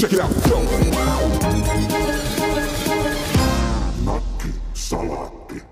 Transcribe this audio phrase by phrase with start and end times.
[0.00, 0.30] Check it out.
[4.04, 5.62] Nakki Salaatti.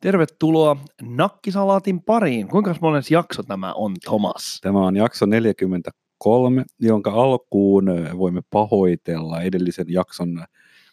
[0.00, 2.48] Tervetuloa Nakkisalaatin pariin.
[2.48, 4.58] Kuinka monen jakso tämä on, Thomas?
[4.62, 7.84] Tämä on jakso 43, jonka alkuun
[8.18, 10.44] voimme pahoitella edellisen jakson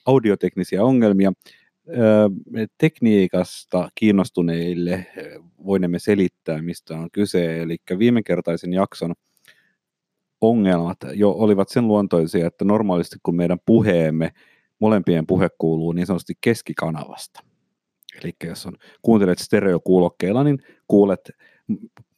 [0.06, 1.32] audioteknisiä ongelmia.
[2.78, 5.06] Tekniikasta kiinnostuneille
[5.66, 7.62] voinemme selittää, mistä on kyse.
[7.62, 9.14] Eli viimekertaisen jakson
[10.42, 14.32] ongelmat jo olivat sen luontoisia, että normaalisti kun meidän puheemme,
[14.80, 17.40] molempien puhe kuuluu niin sanotusti keskikanavasta.
[18.24, 21.30] Eli jos on, kuuntelet stereokuulokkeilla, niin kuulet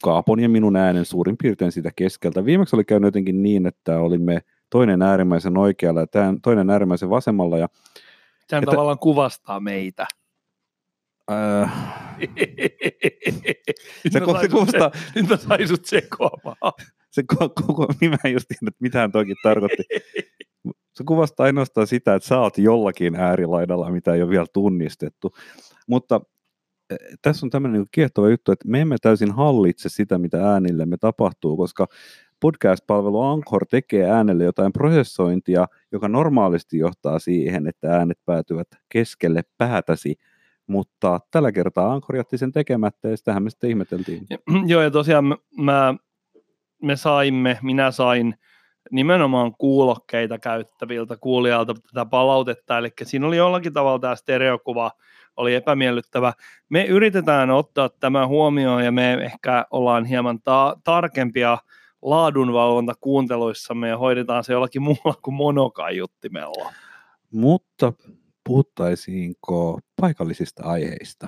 [0.03, 2.45] Kaapon ja minun äänen suurin piirtein siitä keskeltä.
[2.45, 7.57] Viimeksi oli käynyt jotenkin niin, että olimme toinen äärimmäisen oikealla ja tämän, toinen äärimmäisen vasemmalla.
[7.57, 7.67] Ja,
[8.49, 10.05] Sehän Että- tavallaan kuvastaa meitä.
[11.31, 11.71] äh,
[14.03, 16.73] Nyt se, sain se kuvastaa, se- Nyt mä sain sut sekoamaan.
[17.11, 19.83] Se koko, koko niin en just tiedä, että mitä hän toki tarkoitti.
[20.93, 25.35] Se kuvastaa ainoastaan sitä, että sä oot jollakin äärilaidalla, mitä ei ole vielä tunnistettu.
[25.87, 26.21] Mutta
[26.89, 30.97] eh, tässä on tämmöinen niin kiehtova juttu, että me emme täysin hallitse sitä, mitä äänillemme
[30.97, 31.87] tapahtuu, koska
[32.39, 40.15] podcast-palvelu Anchor tekee äänelle jotain prosessointia, joka normaalisti johtaa siihen, että äänet päätyvät keskelle päätäsi,
[40.67, 44.25] mutta tällä kertaa Anchor jätti sen tekemättä ja sitähän me sitten ihmeteltiin.
[44.67, 45.95] Joo, ja tosiaan mä,
[46.81, 48.35] me saimme, minä sain
[48.91, 54.91] nimenomaan kuulokkeita käyttäviltä kuulijalta tätä palautetta, eli siinä oli jollakin tavalla tämä stereokuva
[55.37, 56.33] oli epämiellyttävä.
[56.69, 61.57] Me yritetään ottaa tämä huomioon ja me ehkä ollaan hieman ta- tarkempia
[62.01, 66.73] laadunvalvonta kuunteluissamme ja hoidetaan se jollakin muulla kuin monokaiuttimella.
[67.31, 67.93] Mutta
[68.43, 71.27] puhuttaisiinko paikallisista aiheista?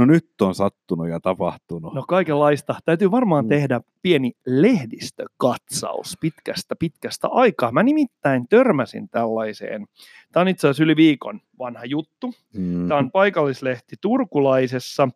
[0.00, 1.94] No nyt on sattunut ja tapahtunut.
[1.94, 2.74] No kaikenlaista.
[2.84, 3.48] Täytyy varmaan Mm.
[3.48, 7.72] tehdä pieni lehdistökatsaus pitkästä pitkästä aikaa.
[7.72, 9.86] Mä nimittäin törmäsin tällaiseen.
[10.32, 12.34] Tämä on itse asiassa yli viikon vanha juttu.
[12.56, 12.88] Mm.
[12.88, 15.08] Tämä on paikallislehti Turkulaisessa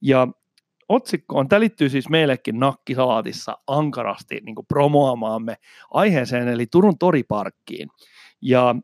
[0.00, 0.28] ja
[0.88, 5.56] otsikko on, tämä liittyy siis meillekin Nakkisalaatissa ankarasti niin promoamaamme
[5.90, 7.88] aiheeseen, eli Turun toriparkkiin.
[8.40, 8.74] Ja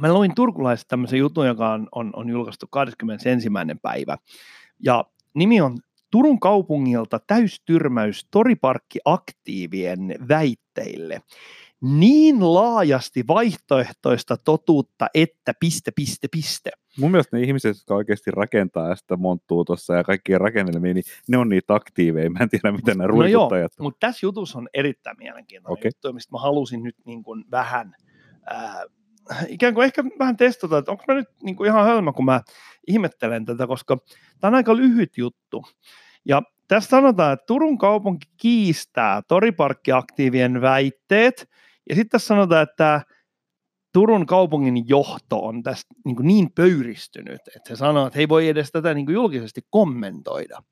[0.00, 3.28] mä luin Turkulaisessa tämmöisen jutun, joka on, on, on julkaistu 21.
[3.82, 4.16] päivä.
[4.84, 5.78] Ja nimi on
[6.10, 11.22] Turun kaupungilta täystyrmäys toriparkkiaktiivien väitteille.
[11.80, 16.70] Niin laajasti vaihtoehtoista totuutta, että piste, piste, piste.
[16.98, 21.38] Mun mielestä ne ihmiset, jotka oikeasti rakentaa sitä monttuu tuossa ja kaikkia rakennelmia, niin ne
[21.38, 22.30] on niitä aktiiveja.
[22.30, 23.84] Mä en tiedä, miten nämä No joo, ruikuttajat on.
[23.84, 25.88] mutta tässä jutussa on erittäin mielenkiintoinen Okei.
[25.88, 27.94] juttu, mistä mä halusin nyt niin kuin vähän,
[28.46, 28.84] ää,
[29.48, 32.40] ikään kuin ehkä vähän testata, että onko mä nyt niin kuin ihan hölmä, kun mä
[32.86, 33.96] ihmettelen tätä, koska
[34.40, 35.64] tämä on aika lyhyt juttu.
[36.24, 41.50] Ja tässä sanotaan, että Turun kaupunki kiistää toriparkkiaktiivien väitteet,
[41.88, 43.02] ja sitten tässä sanotaan, että
[43.92, 48.28] Turun kaupungin johto on tästä niin, kuin niin pöyristynyt, että se sanoo, että he ei
[48.28, 50.62] voi edes tätä niin kuin julkisesti kommentoida.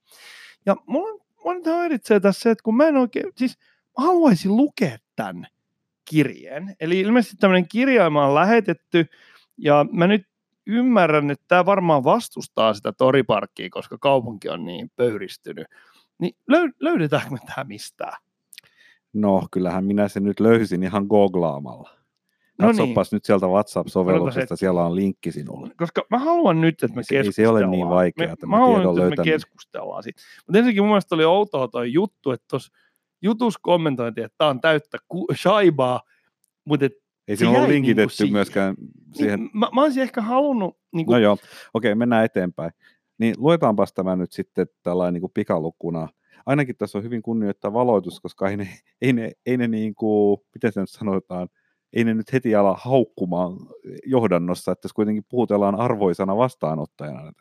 [0.66, 3.58] Ja mulla, mulla häiritsee tässä se, että kun mä en oikein, siis
[3.98, 5.46] mä haluaisin lukea tämän
[6.10, 6.76] kirjeen.
[6.80, 9.06] Eli ilmeisesti tämmöinen kirjaima on lähetetty,
[9.58, 10.22] ja mä nyt
[10.66, 15.66] ymmärrän, että tämä varmaan vastustaa sitä toriparkkia, koska kaupunki on niin pöyristynyt.
[16.19, 18.16] Niin löy- löydetäänkö me tämä mistään?
[19.12, 21.91] No, kyllähän minä sen nyt löysin ihan googlaamalla.
[22.58, 22.76] No niin.
[22.76, 25.70] Katsopas nyt sieltä WhatsApp-sovelluksesta, Odotas siellä on linkki sinulle.
[25.76, 27.96] Koska mä haluan nyt, että me Se- ei se ole niin keskustellaan.
[27.96, 30.22] vaikeaa, Me, tämä mä haluan tiedon nyt, että me keskustellaan siitä.
[30.46, 32.72] Mutta ensinnäkin mun mielestä oli outoa toi juttu, että tuossa
[33.22, 36.02] jutussa kommentointiin, että tämä on täyttä ku- shaibaa,
[36.64, 36.92] mutta et,
[37.28, 38.32] Ei Se ole jäi linkitetty niinku siihen.
[38.32, 38.74] myöskään
[39.14, 39.40] siihen.
[39.40, 41.36] niin, mä, mä olisin ehkä halunnut, niin kuin, No joo,
[41.74, 42.70] okei, mennään eteenpäin.
[43.18, 46.08] Niin luetaanpas tämä nyt sitten tällainen niin kuin pikalukuna.
[46.46, 48.68] Ainakin tässä on hyvin kunnioittava valoitus, koska ei ne,
[49.02, 51.48] ei ne, ei ne niin kuin, miten se nyt sanotaan,
[51.93, 53.53] ei ne nyt heti ala haukkumaan
[54.06, 57.32] johdannossa, että tässä kuitenkin puhutellaan arvoisana vastaanottajana.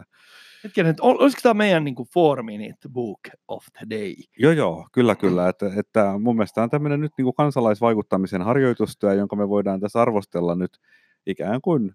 [0.63, 4.13] Hetkinen, että ol- olisiko tämä meidän niin kuin four minute book of the day?
[4.39, 5.49] Joo, joo, kyllä, kyllä.
[5.49, 10.01] Että, että mun mielestä on tämmöinen nyt niin kuin kansalaisvaikuttamisen harjoitustyö, jonka me voidaan tässä
[10.01, 10.77] arvostella nyt
[11.25, 11.91] ikään kuin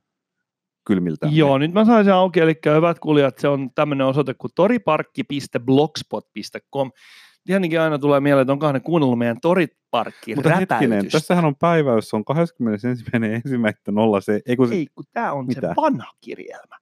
[0.85, 1.29] kylmiltä.
[1.31, 6.91] Joo, nyt mä sain sen auki, eli hyvät kuulijat, se on tämmöinen osoite kuin toriparkki.blogspot.com.
[7.47, 12.15] Tietenkin aina tulee mieleen, että onkohan ne kuunnellut meidän toriparkki Mutta hetkinen, tässähän on päiväys,
[12.15, 15.61] on 21.1.0 se, ei kun se, Ei, kun tämä on Mitä?
[15.61, 16.79] se vanha kirjelmä.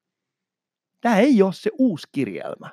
[1.00, 2.70] Tämä ei ole se uusi kirjelmä.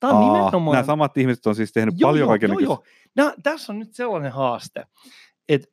[0.00, 0.74] Tämä on Aa, nimenomaan...
[0.74, 2.84] nämä samat ihmiset on siis tehnyt paljon kaiken joo, joo.
[3.16, 4.84] Nää, tässä on nyt sellainen haaste,
[5.48, 5.68] että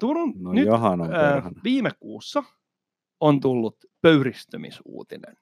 [0.00, 1.60] Turun No nyt jahan on perhana.
[1.64, 2.44] viime kuussa
[3.20, 5.36] on tullut pöyristymisuutinen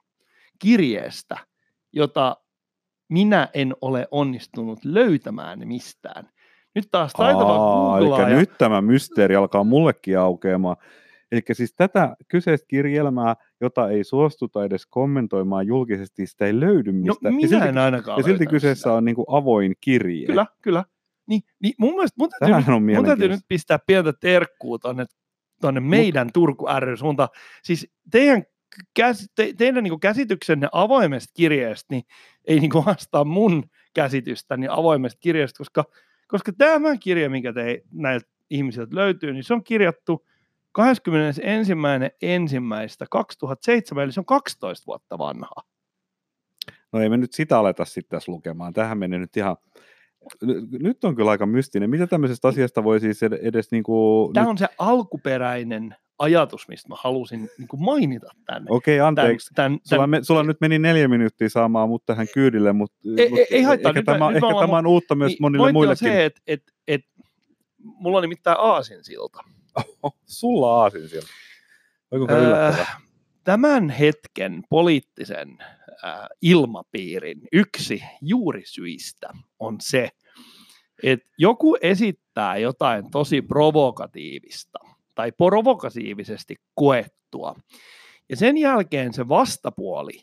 [0.59, 1.37] kirjeestä,
[1.93, 2.37] jota
[3.11, 6.29] minä en ole onnistunut löytämään mistään.
[6.75, 10.77] Nyt taas taitava Aa, eli nyt tämä mysteeri alkaa mullekin aukeamaan.
[11.33, 16.99] Eli siis tätä kyseistä kirjelmää, jota ei suostuta edes kommentoimaan julkisesti, sitä ei löydy No
[16.99, 17.35] mistään.
[17.35, 18.93] minä ja silti, en ainakaan ja silti kyseessä sitä.
[18.93, 20.27] on niin kuin avoin kirje.
[20.27, 20.85] Kyllä, kyllä.
[21.27, 25.07] Niin, niin mun mielestä mun täytyy, Tämähän on mun täytyy nyt pistää pientä terkkuu tonne,
[25.61, 27.29] tonne meidän Turku ry suuntaan.
[27.63, 28.45] Siis teidän,
[28.95, 32.03] käs, te, teidän niin käsityksenne avoimesta kirjeestä niin
[32.45, 33.65] ei niin vastaa mun
[33.95, 35.85] käsitystäni avoimesta kirjeestä, koska,
[36.29, 40.27] koska tämä kirje, mikä te, näiltä ihmisiltä löytyy, niin se on kirjattu
[40.79, 40.85] 21.1.2007,
[44.03, 45.55] eli se on 12 vuotta vanha.
[46.93, 48.73] No ei me nyt sitä aleta sitten tässä lukemaan.
[48.73, 49.57] Tähän menee nyt ihan...
[50.81, 51.91] Nyt on kyllä aika mystinen.
[51.91, 54.33] Mitä tämmöisestä asiasta voi siis ed- edes niin kuin...
[54.33, 58.67] Tämä on se alkuperäinen ajatus, mistä mä halusin niin kuin mainita tänne.
[58.71, 59.55] Okei, Tän, anteeksi.
[59.55, 63.47] tän, Sulla, me, sulla nyt meni neljä minuuttia saamaan mut tähän kyydille, mutta Ei- ei-
[63.51, 66.09] ei haittaa, ehkä, nyt mä- tämä, mä ehkä tämä on uutta myös niin, monille muillekin.
[66.09, 67.01] on se, että et, et,
[67.79, 69.39] mulla on nimittäin aasinsilta.
[70.27, 71.29] Sulla on aasin siellä.
[72.11, 73.01] Oi kuinka Öö, yllättävää.
[73.45, 75.59] Tämän hetken poliittisen
[76.05, 79.29] äh, ilmapiirin yksi juurisyistä
[79.59, 80.09] on se,
[81.03, 84.79] että joku esittää jotain tosi provokatiivista
[85.21, 87.55] tai provokatiivisesti koettua.
[88.29, 90.23] Ja sen jälkeen se vastapuoli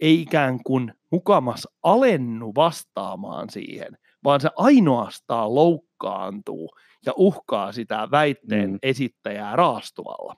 [0.00, 6.70] ei ikään kuin mukamas alennu vastaamaan siihen, vaan se ainoastaan loukkaantuu
[7.06, 8.78] ja uhkaa sitä väitteen Mm.
[8.82, 10.36] esittäjää raastuvalla.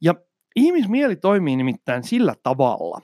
[0.00, 0.14] Ja
[0.56, 3.00] ihmismieli toimii nimittäin sillä tavalla,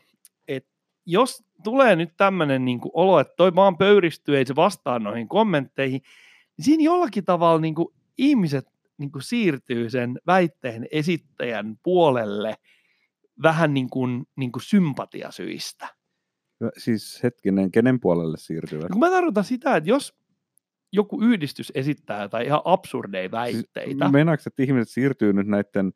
[0.48, 0.70] että
[1.06, 6.02] jos tulee nyt tämmöinen niin olo, että toi vaan pöyristyy, ei se vastaa noihin kommentteihin,
[6.56, 12.54] niin siinä jollakin tavalla niin kuin ihmiset niin kuin siirtyy sen väitteen esittäjän puolelle
[13.42, 15.88] vähän niin kuin, niin kuin sympatiasyistä.
[16.78, 18.88] Siis hetkinen, kenen puolelle siirtyvät?
[18.92, 20.14] Kun mä tarkoitan sitä, että jos
[20.92, 25.92] joku yhdistys esittää jotain ihan absurdeja väitteitä, Siis, meinaatko, että ihmiset siirtyy nyt näiden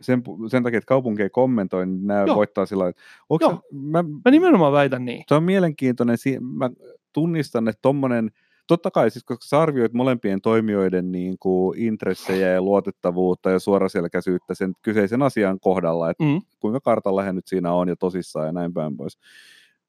[0.00, 2.36] sen, sen takia, että kaupunki ei kommentoi, niin nämä Joo.
[2.36, 2.92] voittaa sillä
[3.40, 5.24] se, mä, mä nimenomaan väitän niin.
[5.28, 6.70] se on mielenkiintoinen, mä
[7.12, 8.30] tunnistan, että tommonen,
[8.68, 14.54] totta kai siis, koska sä arvioit molempien toimijoiden niin kuin intressejä ja luotettavuutta ja suoraselkäisyyttä
[14.54, 16.40] sen kyseisen asian kohdalla, että Mm.
[16.60, 19.18] kuinka kartalla he nyt siinä on ja tosissaan ja näin päin pois.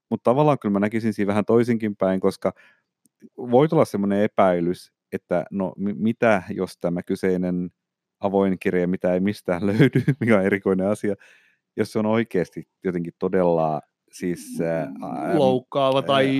[0.09, 2.53] Mutta tavallaan kyllä mä näkisin siinä vähän toisinkin päin, koska
[3.37, 7.69] voi tulla semmoinen epäilys, että no mi- mitä jos tämä kyseinen
[8.19, 11.15] avoin kirja, mitä ei mistään löydy, mikä on erikoinen asia,
[11.77, 14.91] jos se on oikeasti jotenkin todella siis ää,
[15.37, 16.27] Loukkaava tai...
[16.27, 16.33] ää,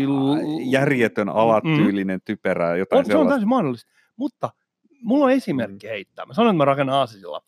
[0.70, 3.34] järjetön, alatyylinen, typerä, jotain On, se on sellaista.
[3.34, 3.92] täysin mahdollista.
[4.16, 4.50] Mutta
[5.02, 6.26] mulla on esimerkki heittää.
[6.26, 7.42] Mä sanon, että mä rakennan aasisilla.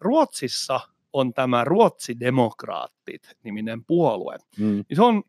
[0.00, 0.80] Ruotsissa
[1.12, 4.38] on tämä Ruotsidemokraattit-niminen puolue.
[4.58, 4.66] Mm.
[4.66, 5.22] Niin se, on,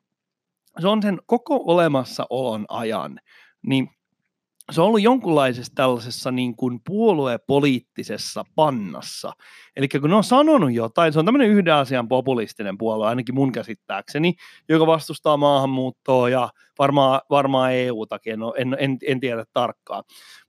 [0.80, 3.20] se on sen koko olemassaolon ajan,
[3.62, 3.90] niin
[4.72, 9.34] se on ollut jonkunlaisessa tällaisessa niin kuin puoluepoliittisessa pannassa.
[9.76, 13.52] Eli kun ne on sanonut jotain, se on tämmöinen yhden asian populistinen puolue, ainakin mun
[13.52, 14.34] käsittääkseni,
[14.70, 16.50] joka vastustaa maahanmuuttoa ja
[16.80, 20.04] varmaan, varmaan EU-takin, en, en, en, en tiedä tarkkaan.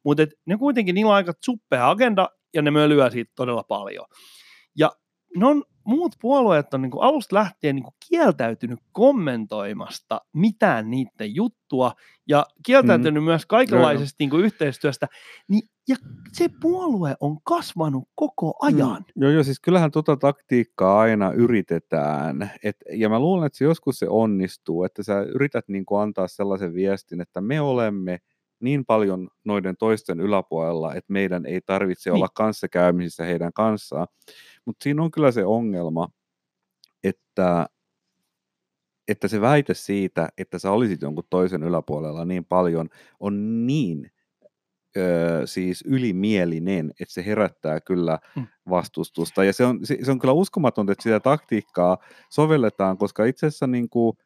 [0.05, 4.07] Mutta ne kuitenkin, niillä on aika suppea agenda ja ne mölyää siitä todella paljon.
[4.77, 4.93] Ja
[5.37, 11.35] ne on, muut puolueet on niin kuin alusta lähtien niin kuin kieltäytynyt kommentoimasta mitään niiden
[11.35, 11.93] juttua
[12.29, 13.25] ja kieltäytynyt mm.
[13.25, 15.07] myös kaikenlaisesta niin kuin yhteistyöstä.
[15.49, 15.97] Niin, ja
[16.33, 19.05] se puolue on kasvanut koko ajan.
[19.17, 22.51] Mm, joo, joo, siis kyllähän tota taktiikkaa aina yritetään.
[22.63, 26.29] Et, ja mä luulen, että se joskus se onnistuu, että sä yrität niin kuin antaa
[26.29, 28.19] sellaisen viestin, että me olemme
[28.61, 32.15] niin paljon noiden toisten yläpuolella, että meidän ei tarvitse Niin.
[32.17, 34.07] olla kanssakäymisissä heidän kanssaan.
[34.69, 36.09] Mutta siinä on kyllä se ongelma,
[37.05, 37.67] että,
[39.09, 42.89] että se väite siitä, että sä olisit jonkun toisen yläpuolella niin paljon,
[43.21, 44.11] on niin
[44.97, 48.47] öö, siis ylimielinen, että se herättää kyllä Mm.
[48.71, 49.45] vastustusta.
[49.45, 51.99] Ja se on, se, se on kyllä uskomatonta, että sitä taktiikkaa
[52.31, 54.17] sovelletaan, koska itse asiassa niin kuin,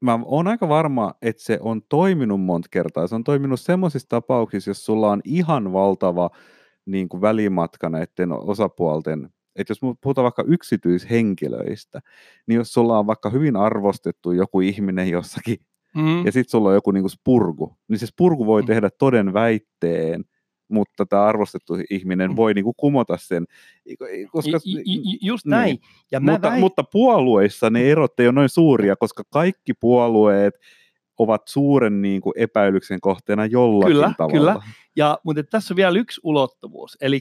[0.00, 3.06] mä oon aika varma, että se on toiminut monta kertaa.
[3.06, 6.30] Se on toiminut semmoisissa tapauksissa, jos sulla on ihan valtava
[6.86, 12.00] niin kuin välimatka näiden osapuolten, että jos puhutaan vaikka yksityishenkilöistä,
[12.46, 15.56] niin jos sulla on vaikka hyvin arvostettu joku ihminen jossakin,
[15.94, 16.26] Mm.
[16.26, 18.66] ja sitten sulla on joku niinku spurgu, niin se spurgu voi Mm.
[18.66, 20.24] tehdä toden väitteen,
[20.68, 22.36] mutta tämä arvostettu ihminen Mm.
[22.36, 23.44] voi niinku kumota sen.
[24.32, 25.50] Koska, ju- Just niin.
[25.50, 25.78] näin.
[26.12, 30.54] Ja mä mutta, väit- mutta puolueissa ne erot ei ole noin suuria, koska kaikki puolueet
[31.22, 34.38] ovat suuren niin kuin epäilyksen kohteena jollakin Kyllä, tavalla.
[34.38, 34.56] kyllä.
[34.96, 36.96] Ja, mutta tässä on vielä yksi ulottuvuus.
[37.00, 37.20] Eli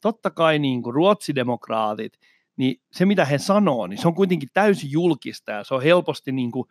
[0.00, 2.12] totta kai niin kuin ruotsidemokraatit,
[2.56, 6.32] niin se mitä he sanoo, niin se on kuitenkin täysin julkista ja se on helposti
[6.32, 6.68] niin kuin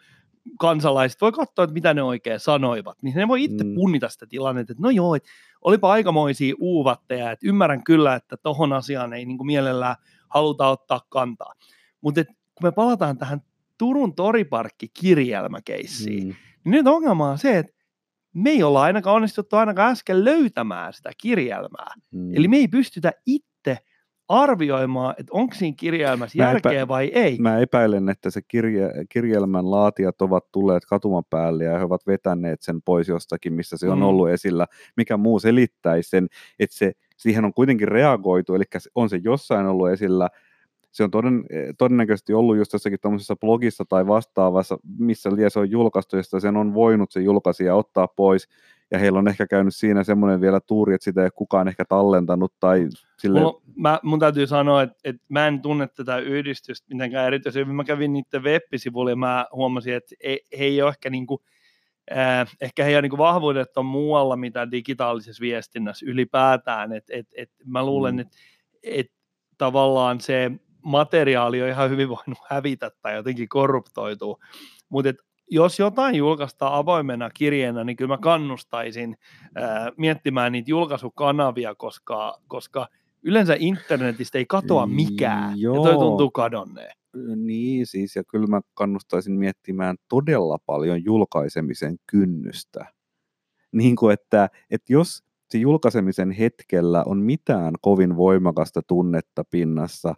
[0.59, 3.75] kansalaiset voi katsoa, että mitä ne oikein sanoivat, niin ne voi itse mm.
[3.75, 5.29] punnita sitä tilannetta, että no joo, että
[5.61, 9.95] olipa aikamoisia uuvatteja, että ymmärrän kyllä, että tohon asiaan ei niin kuin mielellään
[10.29, 11.53] haluta ottaa kantaa.
[12.01, 13.41] Mutta kun me palataan tähän
[13.77, 16.35] Turun toriparkki-kirjelmäkeissiin, mm.
[16.65, 17.73] Niin nyt ongelma on se, että
[18.33, 21.93] me ei olla ainakaan onnistuttu ainakaan äsken löytämään sitä kirjelmää.
[22.11, 22.35] Mm.
[22.35, 23.77] Eli me ei pystytä itse
[24.27, 27.37] arvioimaan, että onko siinä kirjelmässä mä järkeä epä, vai ei.
[27.39, 32.61] Mä epäilen, että se kirje, kirjelmän laatijat ovat tulleet katuman päälle ja he ovat vetäneet
[32.61, 34.03] sen pois jostakin, missä se on mm.
[34.03, 34.65] ollut esillä.
[34.97, 36.27] Mikä muu selittäisi sen,
[36.59, 38.63] että se, siihen on kuitenkin reagoitu, eli
[38.95, 40.29] on se jossain ollut esillä,
[40.95, 41.45] se on toden,
[41.77, 46.73] todennäköisesti ollut just jossakin tuommoisessa blogissa tai vastaavassa, missä se on julkaistu, josta sen on
[46.73, 48.47] voinut se julkaisija ottaa pois,
[48.91, 52.53] ja heillä on ehkä käynyt siinä semmoinen vielä tuuri, että sitä ei kukaan ehkä tallentanut
[52.59, 52.87] tai
[53.17, 53.39] sille...
[53.39, 57.73] Mulla, mä, mun täytyy sanoa, että, että mä en tunne tätä yhdistystä mitenkään erityisesti.
[57.73, 61.41] Mä kävin niiden web-sivuilla ja mä huomasin, että he, he ei ole ehkä niin kuin,
[62.17, 66.93] äh, ehkä heidän niin vahvuudet on muualla mitä digitaalisessa viestinnässä ylipäätään.
[66.93, 68.19] Et, et, et mä luulen, mm.
[68.19, 68.37] että
[68.83, 69.11] et
[69.57, 70.51] tavallaan se
[70.85, 74.37] materiaali on ihan hyvin voinut hävitä tai jotenkin korruptoitua.
[74.89, 75.13] Mutta
[75.51, 79.17] jos jotain julkaistaan avoimena kirjeenä, niin kyllä mä kannustaisin
[79.55, 82.87] ää, miettimään niitä julkaisukanavia, koska, koska
[83.23, 85.75] yleensä internetistä ei katoa mikään, Joo.
[85.75, 86.95] ja toi tuntuu kadonneen.
[87.35, 92.85] Niin siis, ja kyllä mä kannustaisin miettimään todella paljon julkaisemisen kynnystä.
[93.71, 100.15] Niin kuin, että, että jos se julkaisemisen hetkellä on mitään kovin voimakasta tunnetta pinnassa,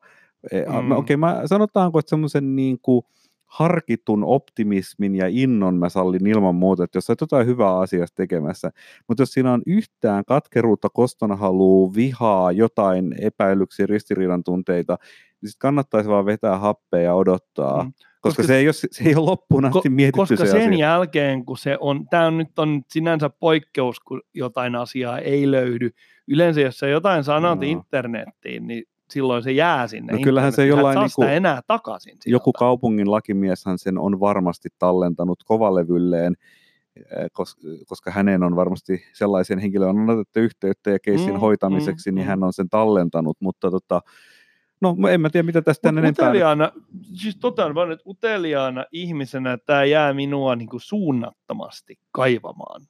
[0.53, 0.91] mm.
[0.91, 3.03] okei, okay, mä sanotaanko, että semmoisen niin kuin,
[3.48, 8.72] harkitun optimismin ja innon mä sallin ilman muuta, että jos olet jotain hyvää asiasta tekemässä,
[9.08, 14.98] mutta jos siinä on yhtään katkeruutta, kostona haluu, vihaa, jotain epäilyksiä, ristiriidan tunteita,
[15.41, 17.84] niin sitten kannattaisi vaan vetää happea ja odottaa.
[17.84, 17.94] Mm.
[17.94, 20.70] Koska, koska se, ei ole, se ei ole loppuun asti ko, mietitty Koska se sen
[20.70, 20.79] asia.
[20.79, 25.89] jälkeen, kun se on, tämä on nyt on sinänsä poikkeus, kun jotain asiaa ei löydy.
[26.27, 27.67] Yleensä jos sä jotain sanot no.
[27.67, 30.13] internettiin, niin silloin se jää sinne.
[30.13, 32.11] No kyllähän se jollain niin kuin, enää takaisin.
[32.11, 32.29] Sieltä.
[32.29, 36.35] Joku kaupungin lakimieshän sen on varmasti tallentanut kovalevylleen,
[36.95, 37.29] eh,
[37.87, 42.25] koska hänen on varmasti sellaisen henkilön on otettu yhteyttä ja keissin mm, hoitamiseksi, mm, niin
[42.25, 42.29] mm.
[42.29, 44.01] hän on sen tallentanut, mutta tota,
[44.81, 46.29] No, en mä tiedä, mitä tästä Mut enempää...
[46.29, 46.71] Uteliaana,
[47.13, 52.81] siis totean vaan, että uteliaana ihmisenä tämä jää minua niin kuin suunnattomasti kaivamaan.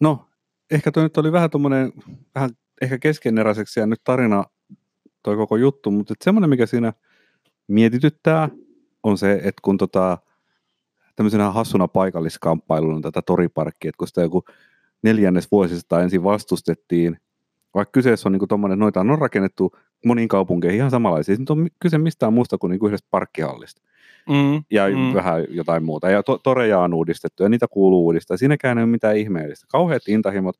[0.00, 0.28] No,
[0.70, 1.92] ehkä toi nyt oli vähän tuommoinen,
[2.34, 2.50] vähän
[2.80, 4.44] ehkä keskeneräiseksi ja nyt tarina
[5.22, 6.92] toi koko juttu, mutta semmoinen, mikä siinä
[7.68, 8.48] mietityttää,
[9.02, 10.18] on se, että kun tota,
[11.16, 14.44] tämmöisenä hassuna paikalliskamppailuna tätä toriparkkia, että kun sitä joku
[15.02, 17.20] neljännes vuosista ensin vastustettiin,
[17.74, 19.72] vaikka kyseessä on niin tuommoinen, noita on rakennettu
[20.04, 23.82] moniin kaupunkeihin ihan samanlaisia, siis on kyse mistään muusta kuin, niin kuin yhdestä parkkihallista
[24.28, 25.14] mm, ja mm.
[25.14, 26.10] vähän jotain muuta.
[26.10, 28.36] Ja to, toreja on uudistettu ja niitä kuuluu uudistaa.
[28.36, 29.66] Siinäkään ei ole mitään ihmeellistä.
[29.70, 30.56] Kauheat intahimot,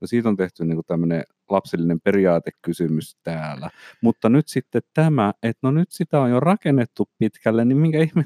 [0.00, 3.70] no siitä on tehty niin tämmöinen lapsellinen periaatekysymys täällä.
[4.00, 8.24] Mutta nyt sitten tämä, että no nyt sitä on jo rakennettu pitkälle, niin minkä ihme,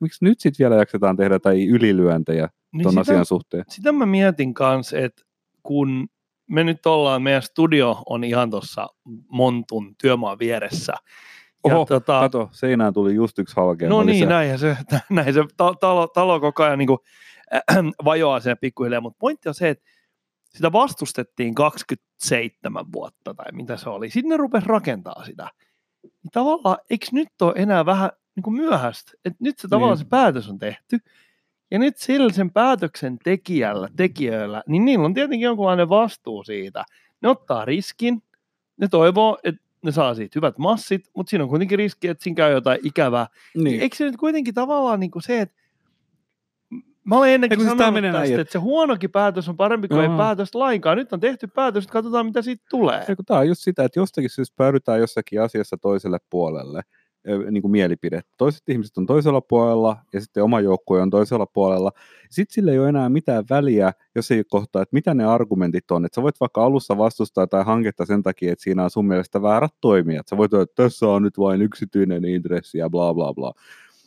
[0.00, 3.64] miksi nyt sitten vielä jaksetaan tehdä jotain ylilyöntejä niin ton sitä, asian suhteen?
[3.68, 5.22] Sitä mä mietin kanssa, että
[5.62, 6.08] kun
[6.50, 8.88] me nyt ollaan, meidän studio on ihan tuossa
[9.28, 10.92] Montun työmaan vieressä,
[11.64, 13.88] Oho, ja tota, kato, seinään tuli just yksi halkea.
[13.88, 14.76] No niin, näin se,
[15.10, 15.44] näin se
[15.80, 16.98] talo, talo koko ajan niin kuin,
[17.54, 19.84] äh, vajoaa sen pikkuhiljaa, mutta pointti on se, että
[20.48, 24.10] sitä vastustettiin 27 vuotta tai mitä se oli.
[24.10, 25.50] Sitten ne rupesi rakentaa sitä.
[26.02, 29.12] Niin tavallaan, eikö nyt ole enää vähän niin kuin myöhäistä?
[29.24, 30.06] Et nyt se tavallaan niin.
[30.06, 30.98] se päätös on tehty.
[31.70, 36.84] Ja nyt sillä sen päätöksen tekijällä, tekijöillä, niin niillä on tietenkin jonkunlainen vastuu siitä.
[37.22, 38.22] Ne ottaa riskin,
[38.76, 42.34] ne toivoo, että ne saa siitä hyvät massit, mutta siinä on kuitenkin riski, että siinä
[42.34, 43.26] käy jotain ikävää.
[43.54, 43.80] Niin.
[43.80, 45.54] Eikö se nyt kuitenkin tavallaan niin kuin se, että
[47.08, 50.12] Mä olen ennenkin sanonut tästä, näin, että se huonokin päätös on parempi kuin Joo.
[50.12, 50.98] ei päätöstä lainkaan.
[50.98, 53.06] Nyt on tehty päätös, että katsotaan mitä siitä tulee.
[53.26, 56.82] Tämä on just sitä, että jostakin syystä päädytään jossakin asiassa toiselle puolelle
[57.50, 58.20] niin kuin mielipide.
[58.36, 61.92] Toiset ihmiset on toisella puolella ja sitten oma joukkue on toisella puolella.
[62.30, 66.04] Sitten sillä ei ole enää mitään väliä, jos ei kohtaa, että mitä ne argumentit on.
[66.04, 69.42] Että sä voit vaikka alussa vastustaa tai hanketta sen takia, että siinä on sun mielestä
[69.42, 70.28] väärät toimijat.
[70.28, 73.52] Sä voit että tässä on nyt vain yksityinen intressi ja bla bla bla.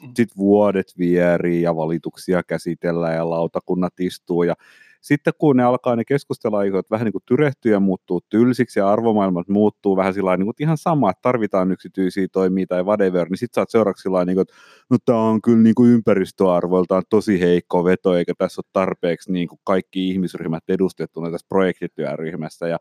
[0.01, 0.07] Mm.
[0.07, 4.55] Sitten vuodet vierii ja valituksia käsitellään ja lautakunnat istuu ja
[5.01, 9.47] sitten kun ne alkaa ne keskusteluaikot vähän niin kuin tyrehtyä ja muuttuu tylsiksi ja arvomaailmat
[9.47, 13.55] muuttuu vähän sillä niin kuin ihan sama, että tarvitaan yksityisiä toimia tai whatever, niin sitten
[13.55, 14.53] sä oot seuraavaksi sillä niin kuin, että
[14.89, 19.47] no tämä on kyllä niin kuin ympäristöarvoiltaan tosi heikko veto, eikä tässä ole tarpeeksi niin
[19.47, 22.77] kuin kaikki ihmisryhmät edustettuna tässä projektityöryhmässä ja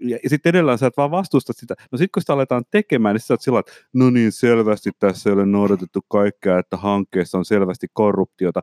[0.00, 1.74] ja, sitten edelleen sä et vaan vastusta sitä.
[1.92, 5.30] No sitten kun sitä aletaan tekemään, niin sä oot sillä että no niin, selvästi tässä
[5.30, 8.62] ei ole noudatettu kaikkea, että hankkeessa on selvästi korruptiota.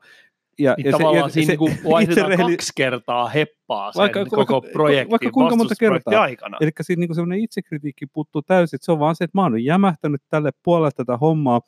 [0.59, 2.51] Ja, niin ja tavallaan se, siinä se, niin vaihdetaan reheli...
[2.51, 6.57] kaksi kertaa heppaa sen vaikka, koko projektin vaikka kuinka monta kertaa aikana.
[6.61, 9.63] Eli siinä niin semmoinen itsekritiikki puuttuu täysin, että se on vaan se, että mä oon
[9.63, 11.61] jämähtänyt tälle puolelle tätä hommaa,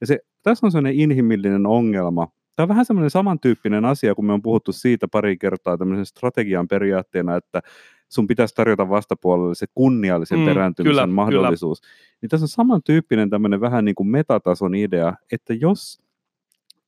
[0.00, 2.28] ja se, tässä on semmoinen inhimillinen ongelma.
[2.56, 6.68] Tämä on vähän semmoinen samantyyppinen asia, kun me on puhuttu siitä pari kertaa tämmöisen strategian
[6.68, 7.62] periaatteena, että
[8.08, 11.80] sun pitäisi tarjota vastapuolelle se kunniallisen mm, perääntymisen kyllä, mahdollisuus.
[11.80, 11.92] Kyllä.
[12.22, 16.03] Niin tässä on samantyyppinen tämmöinen vähän niin kuin metatason idea, että jos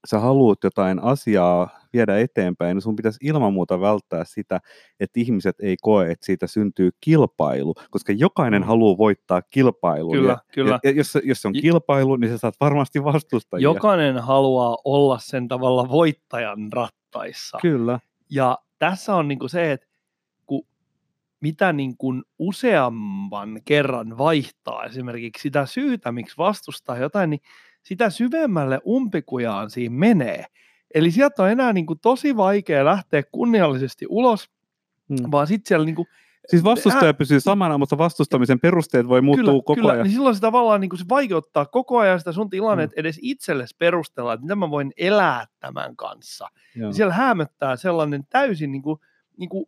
[0.06, 4.60] sä haluat jotain asiaa viedä eteenpäin, niin sun pitäisi ilman muuta välttää sitä,
[5.00, 8.66] että ihmiset ei koe, että siitä syntyy kilpailu, koska jokainen mm.
[8.66, 10.12] haluaa voittaa kilpailun.
[10.12, 10.78] Kyllä, ja, kyllä.
[10.82, 13.62] Ja, ja jos, jos on kilpailu, niin sä saat varmasti vastustajia.
[13.62, 17.58] Jokainen haluaa olla sen tavalla voittajan rattaissa.
[17.62, 17.98] Kyllä.
[18.30, 19.86] Ja tässä on niin kuin se, että
[21.40, 27.40] mitä niin kuin useamman kerran vaihtaa esimerkiksi sitä syytä, miksi vastustaa jotain, niin
[27.86, 30.44] sitä syvemmälle umpikujaan siinä menee.
[30.94, 34.50] Eli sieltä on enää niin kuin tosi vaikea lähteä kunniallisesti ulos,
[35.08, 35.30] hmm.
[35.30, 36.08] vaan sitten siellä niin kuin
[36.48, 40.04] Siis vastustaja pysyy samana, mutta vastustamisen perusteet voi muuttua kyllä, koko kyllä, ajan.
[40.04, 42.92] Niin silloin se tavallaan niin kuin se vaikeuttaa koko ajan sitä sun tilanne, mm.
[42.96, 46.48] edes itsellesi perustella, että mitä mä voin elää tämän kanssa.
[46.76, 49.00] Ja siellä hämöttää sellainen täysin niin kuin,
[49.36, 49.66] niin kuin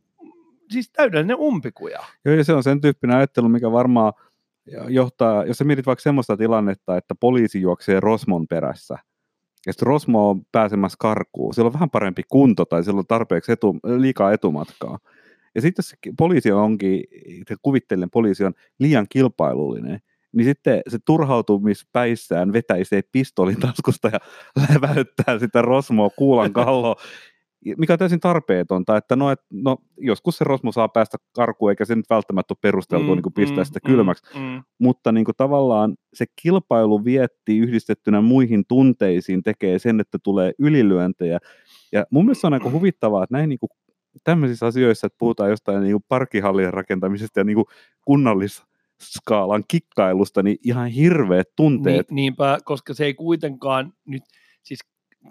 [0.71, 2.01] siis täydellinen umpikuja.
[2.25, 4.13] Joo, ja se on sen tyyppinen ajattelu, mikä varmaan
[4.89, 8.99] johtaa, jos sä mietit vaikka semmoista tilannetta, että poliisi juoksee Rosmon perässä,
[9.67, 13.53] ja sitten Rosmo on pääsemässä karkuun, sillä on vähän parempi kunto tai sillä on tarpeeksi
[13.53, 14.99] etu, liikaa etumatkaa.
[15.55, 17.05] Ja sitten jos poliisi onkin,
[17.63, 20.01] kuvittelen poliisi on liian kilpailullinen,
[20.33, 24.19] niin sitten se turhautumispäissään vetäisee pistolin taskusta ja
[24.75, 26.97] läväyttää sitä Rosmoa kuulan kalloa
[27.77, 31.85] mikä on täysin tarpeetonta, että no, et, no joskus se Rosmo saa päästä karkuun, eikä
[31.85, 34.63] se nyt välttämättä ole perusteltua mm, niin pistää mm, sitä kylmäksi, mm, mm.
[34.79, 41.39] mutta niin kuin tavallaan se kilpailu vietti yhdistettynä muihin tunteisiin tekee sen, että tulee ylilyöntejä,
[41.93, 43.71] ja mun mielestä on aika huvittavaa, että näin niin kuin
[44.25, 47.67] tämmöisissä asioissa, että puhutaan jostain niin kuin parkkihallien rakentamisesta ja niin kuin
[48.05, 48.63] kunnallis
[49.03, 52.11] skaalan kikkailusta, niin ihan hirveät tunteet.
[52.11, 54.23] Niin, niinpä, koska se ei kuitenkaan nyt,
[54.63, 54.81] siis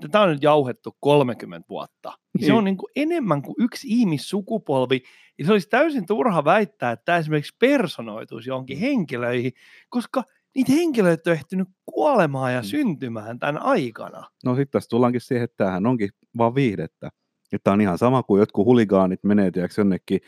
[0.02, 2.14] tätä on nyt jauhettu 30 vuotta.
[2.38, 2.46] Niin.
[2.46, 5.04] Se on niin kuin enemmän kuin yksi ihmissukupolvi.
[5.40, 9.52] Ja se olisi täysin turha väittää, että tämä esimerkiksi personoituisi johonkin henkilöihin,
[9.90, 10.24] koska
[10.56, 12.66] niitä henkilöitä on ehtinyt kuolemaan ja mm.
[12.66, 14.28] syntymään tämän aikana.
[14.46, 17.10] No sitten tässä tullaankin siihen, että tämähän onkin vaan viihdettä.
[17.52, 20.20] Että on ihan sama kuin jotkut huligaanit menee jonnekin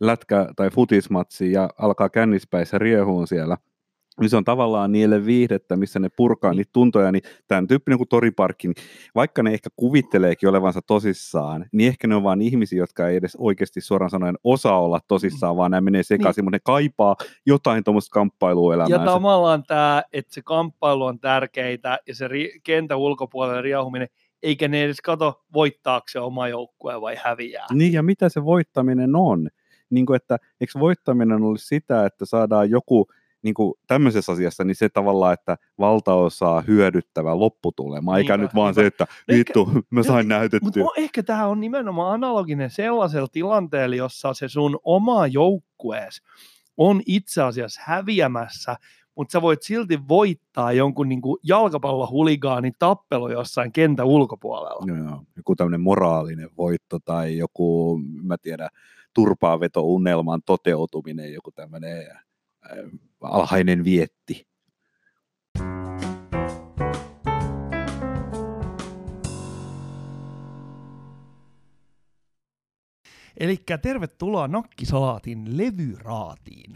[0.00, 3.56] lätkä- tai futismatsiin ja alkaa kännispäissä riehuun siellä–
[4.20, 8.08] niin se on tavallaan niille viihdettä, missä ne purkaa niitä tuntoja, niin tämän tyyppinen kuin
[8.08, 13.08] toriparkki, niin vaikka ne ehkä kuvitteleekin olevansa tosissaan, niin ehkä ne on vain ihmisiä, jotka
[13.08, 16.46] ei edes oikeasti suoraan sanoen osaa olla tosissaan, vaan nämä menee sekaisin, niin.
[16.46, 19.00] mutta ne kaipaa jotain tuommoista kamppailua elämään.
[19.00, 24.08] Ja tavallaan tämä, että se kamppailu on tärkeitä ja se ri- kentä ulkopuolelle riahuminen,
[24.42, 27.66] eikä ne edes kato voittaako se oma joukkue vai häviää.
[27.72, 29.48] Niin ja mitä se voittaminen on?
[29.90, 33.08] Niin kuin, että eikö voittaminen olisi sitä, että saadaan joku
[33.48, 38.74] niin kuin tämmöisessä asiassa, niin se tavallaan, että valtaosaa hyödyttävä lopputulema, eikä niin, nyt vaan
[38.74, 40.82] se, että vittu, ehkä, mä sain näytettyä.
[40.82, 46.22] Mutta ehkä tämä on nimenomaan analoginen sellaisella tilanteella, jossa se sun oma joukkuees
[46.76, 48.76] on itse asiassa häviämässä,
[49.14, 54.84] mutta sä voit silti voittaa jonkun niin jalkapallohuligaanin tappelu jossain kentän ulkopuolella.
[54.86, 55.22] Joo, joo.
[55.36, 58.68] Joku tämmöinen moraalinen voitto tai joku, mä tiedän,
[59.14, 62.06] turpaaveto-unelman toteutuminen, joku tämmöinen
[63.22, 64.48] alhainen vietti.
[73.40, 76.74] Eli tervetuloa Nakkisalaatin levyraatiin.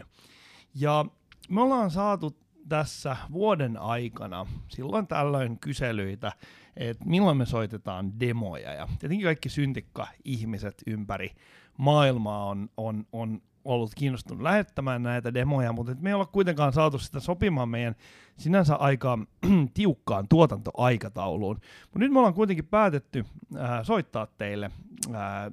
[0.75, 1.05] Ja
[1.49, 2.37] me ollaan saatu
[2.69, 6.31] tässä vuoden aikana silloin tällöin kyselyitä,
[6.77, 8.73] että milloin me soitetaan demoja.
[8.73, 11.31] Ja tietenkin kaikki syntikka-ihmiset ympäri
[11.77, 16.99] maailmaa on, on, on ollut kiinnostunut lähettämään näitä demoja, mutta me ei olla kuitenkaan saatu
[16.99, 17.95] sitä sopimaan meidän
[18.37, 19.19] sinänsä aika
[19.73, 21.59] tiukkaan tuotantoaikatauluun.
[21.83, 23.25] Mutta nyt me ollaan kuitenkin päätetty
[23.57, 24.71] ää, soittaa teille
[25.13, 25.51] ää,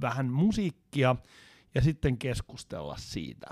[0.00, 1.16] vähän musiikkia
[1.74, 3.46] ja sitten keskustella siitä.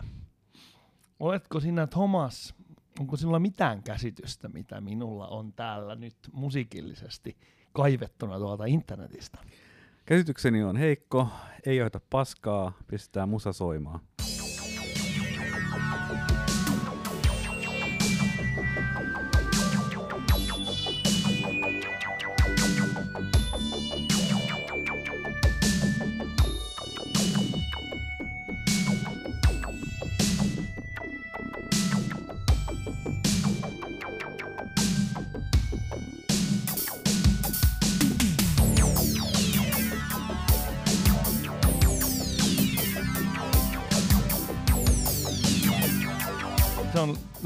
[1.21, 2.55] Oletko sinä Thomas,
[3.01, 7.37] onko sinulla mitään käsitystä, mitä minulla on täällä nyt musiikillisesti
[7.73, 9.39] kaivettuna tuolta internetistä?
[10.11, 11.29] Käsitykseni on heikko,
[11.67, 14.01] ei johda paskaa, pistää musa soimaan.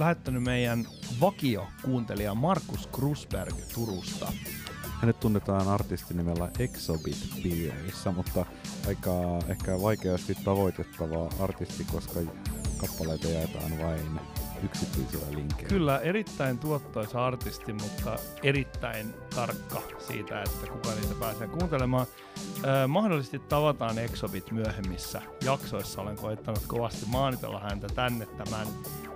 [0.04, 0.86] Lähettänyt meidän
[1.20, 4.32] vakio kuuntelija Markus Krusberg Turusta.
[5.00, 8.46] Hänet tunnetaan artistinimellä Exobit piireissä, mutta
[8.88, 9.12] aika
[9.48, 12.20] ehkä vaikeasti tavoitettava artisti, koska
[12.76, 14.20] kappaleita jaetaan vain
[14.64, 15.68] yksityisillä linkeillä.
[15.68, 22.06] Kyllä erittäin tuottoisa artisti, mutta erittäin tarkka siitä, että kuka niitä pääsee kuuntelemaan.
[22.84, 26.02] Ö, mahdollisesti tavataan Exobit myöhemmissä jaksoissa.
[26.02, 28.66] Olen koittanut kovasti maanitella häntä tänne tämän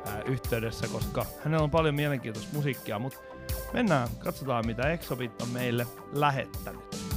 [0.08, 3.18] ö, yhteydessä, koska hänellä on paljon mielenkiintoista musiikkia, mutta
[3.72, 7.08] mennään, katsotaan mitä Exobit on meille lähettänyt.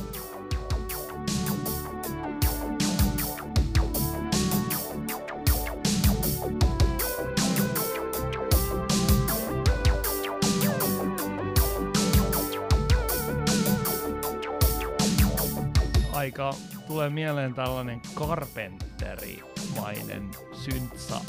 [16.22, 16.54] aika
[16.88, 21.22] tulee mieleen tällainen Carpenteri-mainen syntsa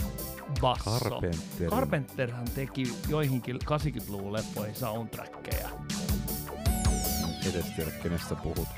[0.61, 0.91] basso.
[0.91, 1.71] Carpenteri.
[1.71, 5.69] Carpenterhan teki joihinkin 80-luvun leppoihin soundtrackeja.
[7.49, 8.69] edes tiedä, kenestä puhut.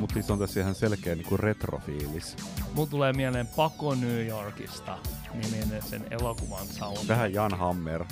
[0.00, 2.36] Mutta siis on tässä ihan selkeä niinku retrofiilis.
[2.74, 4.98] Mulla tulee mieleen Pako New Yorkista
[5.34, 7.08] niminen sen elokuvan sound.
[7.08, 8.04] Vähän Jan Hammer.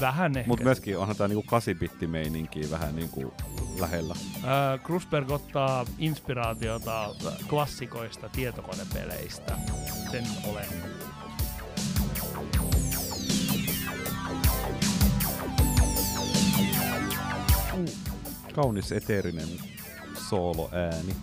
[0.00, 0.48] Vähän ehkä.
[0.48, 3.34] Mutta myöskin onhan tää niinku 8-bitti vähän niinku
[3.80, 4.14] lähellä.
[4.36, 7.14] Äh, Krusberg ottaa inspiraatiota
[7.48, 9.58] klassikoista tietokonepeleistä.
[10.10, 10.66] Sen olen
[17.76, 17.96] kuullut.
[18.54, 19.48] Kaunis eteerinen
[20.28, 21.16] sooloääni.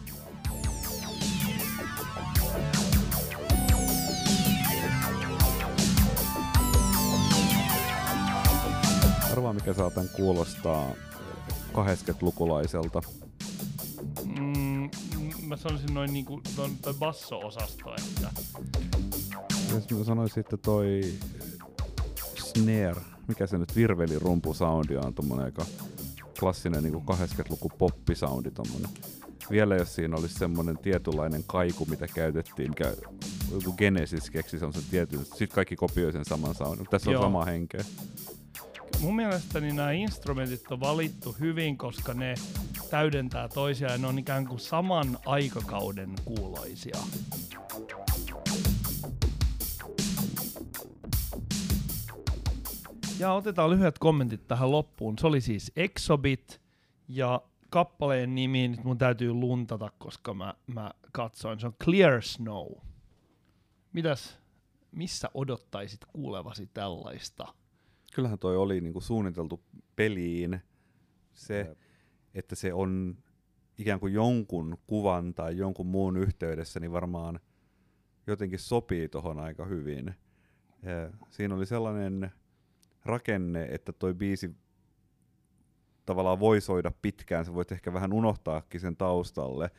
[9.31, 10.91] Arvaa mikä saatan kuulostaa
[11.73, 13.01] 80-lukulaiselta.
[14.25, 14.89] Mm,
[15.47, 18.29] mä sanoisin noin niinku ton, toi basso-osasto, että
[19.73, 21.01] Jos mä sanoisin, että toi
[22.37, 25.65] snare, mikä se nyt virvelirumpu-soundi on, tommonen aika
[26.39, 28.89] klassinen niin 80-luku poppisoundi tommonen.
[29.51, 32.93] Vielä jos siinä olisi semmonen tietynlainen kaiku, mitä käytettiin, mikä
[33.51, 36.87] joku Genesis keksi semmosen tietyn, sit kaikki kopioi sen saman soundin.
[36.89, 37.21] Tässä Joo.
[37.21, 37.83] on sama henkeä.
[39.03, 42.35] Mun mielestäni nämä instrumentit on valittu hyvin, koska ne
[42.89, 46.97] täydentää toisiaan ja ne on ikään kuin saman aikakauden kuuloisia.
[53.19, 55.17] Ja otetaan lyhyet kommentit tähän loppuun.
[55.19, 56.61] Se oli siis Exobit
[57.07, 61.59] ja kappaleen nimi, nyt mun täytyy luntata, koska mä, mä katsoin.
[61.59, 62.71] Se on Clear Snow.
[63.93, 64.37] Mitäs,
[64.91, 67.62] missä odottaisit kuulevasi tällaista?
[68.13, 69.63] Kyllähän toi oli niinku suunniteltu
[69.95, 70.59] peliin
[71.33, 71.75] se,
[72.33, 73.17] että se on
[73.77, 77.39] ikään kuin jonkun kuvan tai jonkun muun yhteydessä, niin varmaan
[78.27, 80.15] jotenkin sopii tohon aika hyvin.
[80.83, 82.31] Ja Siinä oli sellainen
[83.05, 84.55] rakenne, että toi biisi
[86.05, 89.71] tavallaan voi soida pitkään, sä voit ehkä vähän unohtaakin sen taustalle.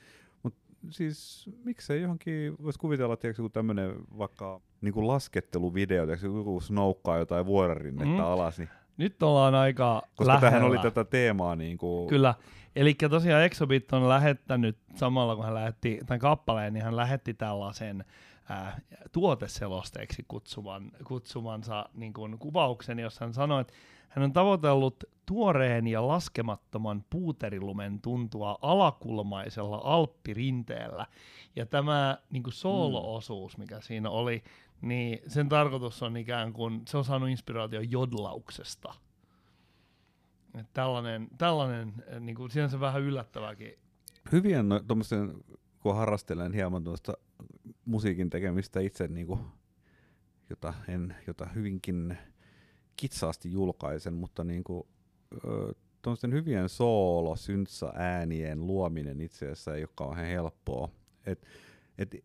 [0.90, 7.18] Siis miksei johonkin, voisi kuvitella, että joku tämmöinen vaikka niin kuin lasketteluvideo, tiedätkö, joku snoukkaa
[7.18, 8.18] jotain vuorarinnetta Mm.
[8.18, 8.24] mm.
[8.24, 10.50] alas, niin Nyt ollaan aika koska lähellä.
[10.50, 12.34] tähän oli tätä teemaa niin kuin, Kyllä.
[12.76, 18.04] Eli tosiaan Exobit on lähettänyt samalla kun hän lähetti tämän kappaleen, niin hän lähetti tällaisen
[18.48, 18.80] ää,
[19.12, 23.72] tuoteselosteeksi kutsuman, kutsumansa niin kuin kuvauksen, jossa hän sanoi, että
[24.14, 31.06] hän on tavoitellut tuoreen ja laskemattoman puuterilumen tuntua alakulmaisella alppirinteellä.
[31.56, 34.42] Ja tämä niin kuin soolo-osuus, mikä siinä oli,
[34.80, 38.94] niin sen tarkoitus on ikään kuin, se on saanut inspiraatio jodlauksesta.
[40.54, 43.78] Et tällainen, tällainen niin kuin sinänsä vähän yllättäväkin.
[44.32, 45.34] hyvien no, tommosen,
[45.80, 47.12] kun harrastelen hieman tuosta
[47.84, 49.40] musiikin tekemistä itse, niin kuin,
[50.50, 52.18] jota, en, jota hyvinkin
[52.96, 54.86] kitsaasti julkaisen, mutta niin kuin,
[56.02, 57.34] tuommoisten hyvien soolo,
[57.94, 60.88] äänien luominen itse asiassa ei ole kauhean helppoa.
[61.26, 61.46] Et,
[61.98, 62.24] et,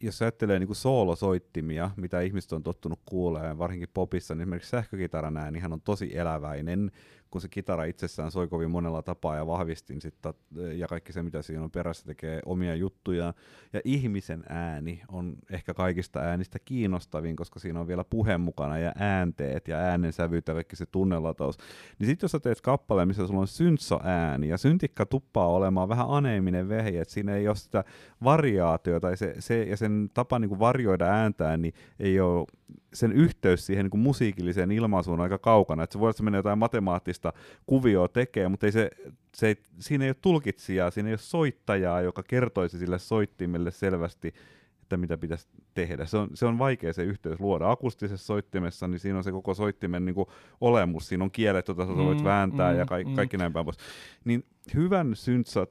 [0.00, 5.72] jos ajattelee niin soolosoittimia, mitä ihmiset on tottunut kuulemaan, varsinkin popissa, niin esimerkiksi sähkökitaran äänihän
[5.72, 6.90] on tosi eläväinen,
[7.34, 10.34] kun se kitara itsessään soi kovin monella tapaa ja vahvistin sitten,
[10.76, 13.34] ja kaikki se, mitä siinä on perässä, tekee omia juttuja.
[13.72, 18.92] Ja ihmisen ääni on ehkä kaikista äänistä kiinnostavin, koska siinä on vielä puhe mukana ja
[18.98, 21.56] äänteet ja äänensävyt ja kaikki se tunnelataus.
[21.98, 26.06] Niin sitten jos sä teet kappaleen, missä sulla on syntso-ääni ja syntikka tuppaa olemaan vähän
[26.08, 27.84] aneeminen vehje, että siinä ei ole sitä
[28.24, 32.46] variaatiota ja, se, se, ja sen tapa niin kuin varjoida ääntään, niin ei ole
[32.94, 35.82] sen yhteys siihen niin kuin musiikilliseen ilmaisuun aika kaukana.
[35.82, 37.23] Että se voi olla, että se menee jotain matemaattista
[37.66, 38.90] kuvioa tekee, mutta ei se,
[39.34, 44.34] se ei, siinä ei ole tulkitsijaa, siinä ei ole soittajaa, joka kertoisi sille soittimelle selvästi,
[44.82, 46.06] että mitä pitäisi tehdä.
[46.06, 47.70] Se on, se on vaikea se yhteys luoda.
[47.70, 50.26] Akustisessa soittimessa, niin siinä on se koko soittimen niin kuin
[50.60, 53.14] olemus, siinä on kielet, joita sä voit mm, vääntää mm, ja ka- mm.
[53.14, 53.78] kaikki näin päin pois.
[54.24, 55.62] Niin hyvän syntsa,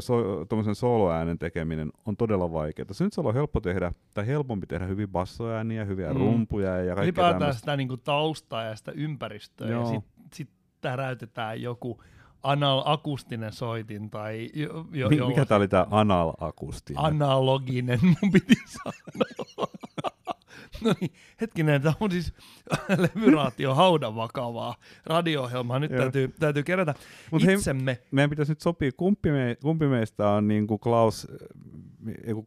[0.00, 2.86] so, tuommoisen soloäänen tekeminen on todella vaikeaa.
[2.92, 6.20] Syntsalo on helppo tehdä, tai helpompi tehdä hyvin bassoääniä, hyviä mm.
[6.20, 7.60] rumpuja ja kaikkea Ylipäätään tämmöistä.
[7.60, 9.82] sitä niin kuin taustaa ja sitä ympäristöä, Joo.
[9.82, 10.50] ja sitten sit
[10.80, 12.02] täräytetään joku
[12.42, 17.04] anal-akustinen soitin tai jo, jo, Mikä tämä oli tämä anal-akustinen?
[17.04, 19.37] Analoginen, mun piti sanoa.
[20.84, 21.10] No niin,
[21.40, 22.32] hetkinen, tämä on siis
[23.14, 24.74] levyraatio haudan vakavaa
[25.06, 25.78] radio-ohjelmaa.
[25.78, 26.94] Nyt täytyy, täytyy kerätä
[27.30, 27.90] Mut itsemme.
[27.90, 31.28] Hei, meidän pitäisi nyt sopia, kumpi, me, kumpi meistä on niin kuin Klaus,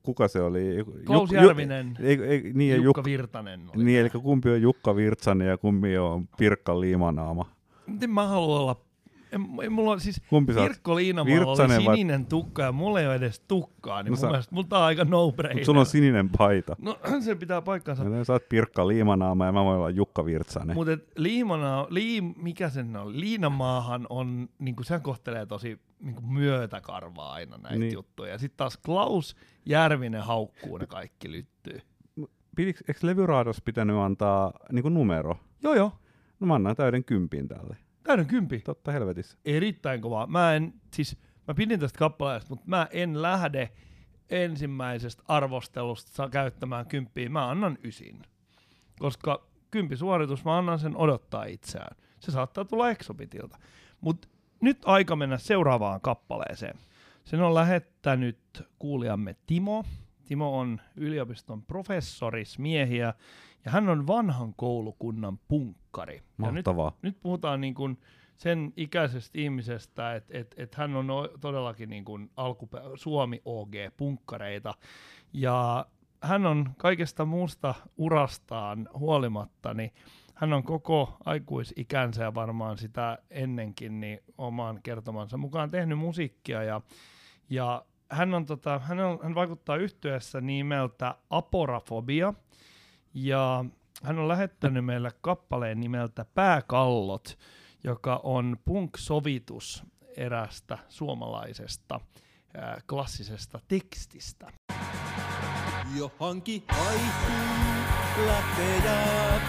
[0.04, 0.86] kuka se oli?
[1.06, 3.62] Klaus Juk, Järvinen, ei, ei, niin, Jukka Juk, Virtanen.
[3.76, 7.46] Oli niin, eli kumpi on Jukka Virtsanen ja kumpi on Pirkka Liimanaama.
[7.88, 8.91] Miten mä haluan olla
[9.32, 12.30] en, mulla on siis Kumpi Virkko Liinamaalla oli sininen vai...
[12.30, 14.28] tukka ja mulla ei ole edes tukkaa, niin no mun sä...
[14.28, 15.66] mielestä mulla on aika no brainer.
[15.66, 16.76] Sulla on sininen paita.
[16.80, 18.04] No se pitää paikkansa.
[18.04, 20.76] Ja sä oot Pirkka Liimanaama ja mä voin olla Jukka Virtsanen.
[20.76, 23.20] Mutta Liimana, Liim, mikä sen on?
[23.20, 27.94] Liinamaahan on, niin kuin sehän kohtelee tosi niin kuin myötäkarvaa aina näitä niin.
[27.94, 28.38] juttuja.
[28.38, 31.82] Sitten taas Klaus Järvinen haukkuu ne kaikki lyttyy.
[32.56, 35.38] Pidiks, eikö Levyraados pitänyt antaa niin kuin numero?
[35.64, 35.92] Joo joo.
[36.40, 37.78] No mä annan täyden kympin tälle.
[38.04, 38.60] Täyden kympi.
[38.60, 39.38] Totta helvetissä.
[39.46, 40.28] Erittäin kova.
[40.28, 43.70] Mä en, siis, mä pidin tästä kappaleesta, mutta mä en lähde
[44.30, 47.30] ensimmäisestä arvostelusta käyttämään kymppiä.
[47.30, 48.22] Mä annan ysin.
[49.00, 49.48] Koska
[49.96, 51.98] suoritus, mä annan sen odottaa itseään.
[52.20, 53.58] Se saattaa tulla Exobitilta.
[54.02, 54.28] Mutta
[54.62, 56.80] nyt aika mennä seuraavaan kappaleeseen.
[57.26, 58.40] Sen on lähettänyt
[58.80, 59.86] kuulijamme Timo.
[60.26, 63.14] Timo on yliopiston professorismiehiä
[63.66, 66.22] ja hän on vanhan koulukunnan punkkari.
[66.38, 66.86] Mahtavaa.
[66.86, 67.98] Ja nyt, nyt puhutaan niin kuin
[68.38, 71.08] sen ikäisestä ihmisestä, että et, et hän on
[71.40, 74.74] todellakin niin kuin alkupe- Suomi-OG-punkkareita.
[75.34, 75.86] Ja
[76.22, 79.92] hän on kaikesta muusta urastaan huolimatta, niin
[80.36, 86.82] hän on koko aikuisikänsä ja varmaan sitä ennenkin niin oman kertomansa mukaan tehnyt musiikkia ja,
[87.50, 92.34] ja hän, on, tota, hän, on, hän vaikuttaa yhtyessä nimeltä Aporafobia–
[93.14, 93.66] ja
[94.04, 97.38] hän on lähettänyt meille kappaleen nimeltä Pääkallot,
[97.84, 99.84] joka on punk-sovitus
[100.18, 102.00] erästä suomalaisesta
[102.58, 104.52] ää, klassisesta tekstistä.
[105.98, 109.42] Johonkin haihtuu lähtee ja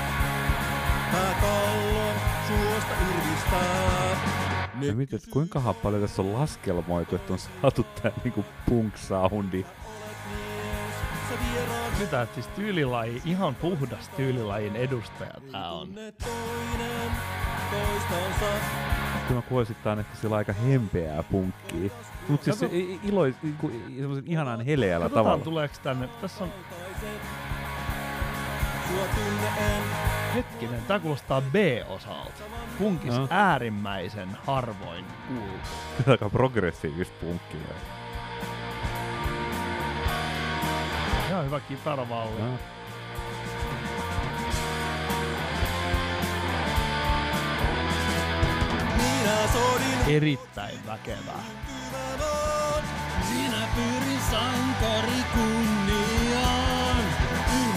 [1.12, 2.12] pääkallo
[2.48, 4.51] suosta irvistää.
[4.80, 9.66] Ja mietit, kuinka paljon tässä on laskelmoitu, että on saatu tää niinku punk-soundi
[12.02, 15.88] että siis tyylilaji, ihan puhdas tyylilajin edustaja tää on.
[19.28, 21.90] Kyllä mä kuulosittain, että sillä on aika hempeää punkkia.
[22.28, 22.72] Mutta siis Kato,
[23.08, 23.70] ilo, niinku,
[24.26, 25.44] ihanan heleällä Katsotaan, tavalla.
[25.44, 26.08] tuleeko tänne.
[26.20, 26.50] Tässä on...
[30.34, 32.42] Hetkinen, tää kuulostaa B-osalta.
[32.78, 33.28] Punkis no.
[33.30, 35.68] äärimmäisen harvoin kuultu.
[35.96, 37.74] Kyllä aika progressiivista punkkia.
[41.28, 42.42] Ihan hyvä kitaravalli.
[42.42, 42.58] No.
[50.08, 51.44] Erittäin väkevää.
[53.28, 56.11] Sinä pyrin sankari kunniaan.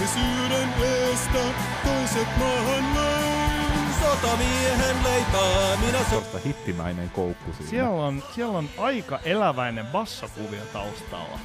[0.06, 1.40] Ihmisyyden eestä
[1.84, 3.94] toiset maahan löin.
[4.02, 6.10] Sotamiehen leipää minä so...
[6.10, 7.70] Tuosta hittimäinen koukku siinä.
[7.70, 11.40] Siellä on, siellä on aika eläväinen bassokuvio taustalla.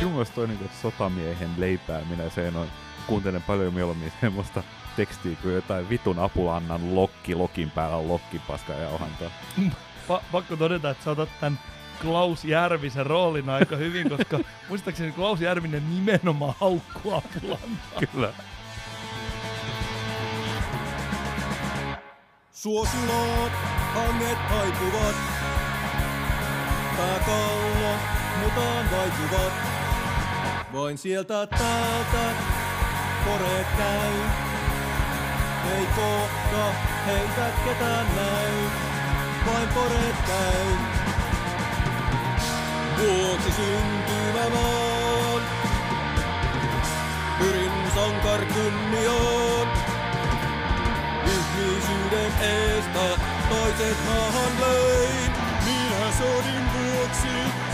[0.00, 2.68] Mielestä toi niin sotamiehen leipääminen, se on,
[3.06, 4.62] kuuntelen paljon mieluummin semmoista
[4.96, 9.30] tekstiä kuin jotain vitun apulannan lokki, lokin päällä lokkipaska ja ohantaa.
[10.08, 11.58] Pa- pakko todeta, että sä otat tämän
[12.02, 18.00] Klaus Järvisen roolin aika hyvin, koska muistaakseni Klaus Järvinen nimenomaan haukkuu apulantaa.
[18.12, 18.32] Kyllä.
[22.52, 23.52] Suosilot,
[23.94, 25.16] hanget haipuvat,
[26.96, 27.94] pääkallo,
[28.42, 29.52] mutaan vaikuvat.
[30.72, 32.34] Voin sieltä täältä,
[33.24, 34.12] koreet käy.
[35.72, 36.72] Ei kohta
[37.06, 38.52] heitä ketään näy,
[39.46, 40.93] vain poreet käy.
[43.04, 45.42] Vuoksi syntymämaan,
[47.38, 49.68] pyrin sankarikunnioon.
[51.26, 53.06] Ihmisyyden eestä
[53.48, 55.32] toiset maahan löin.
[55.64, 57.28] Minä sodin vuoksi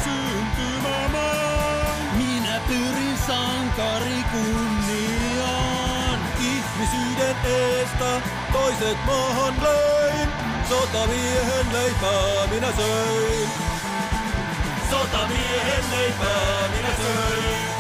[0.05, 1.97] syntymämaan.
[2.12, 6.19] Minä pyrin sankarikunniaan.
[6.40, 8.21] Ihmisyyden eestä
[8.53, 10.29] toiset maahan löin.
[10.69, 13.70] Sotamiehen leipää minä söin.
[14.90, 17.70] Sotamiehen leipää minä söin.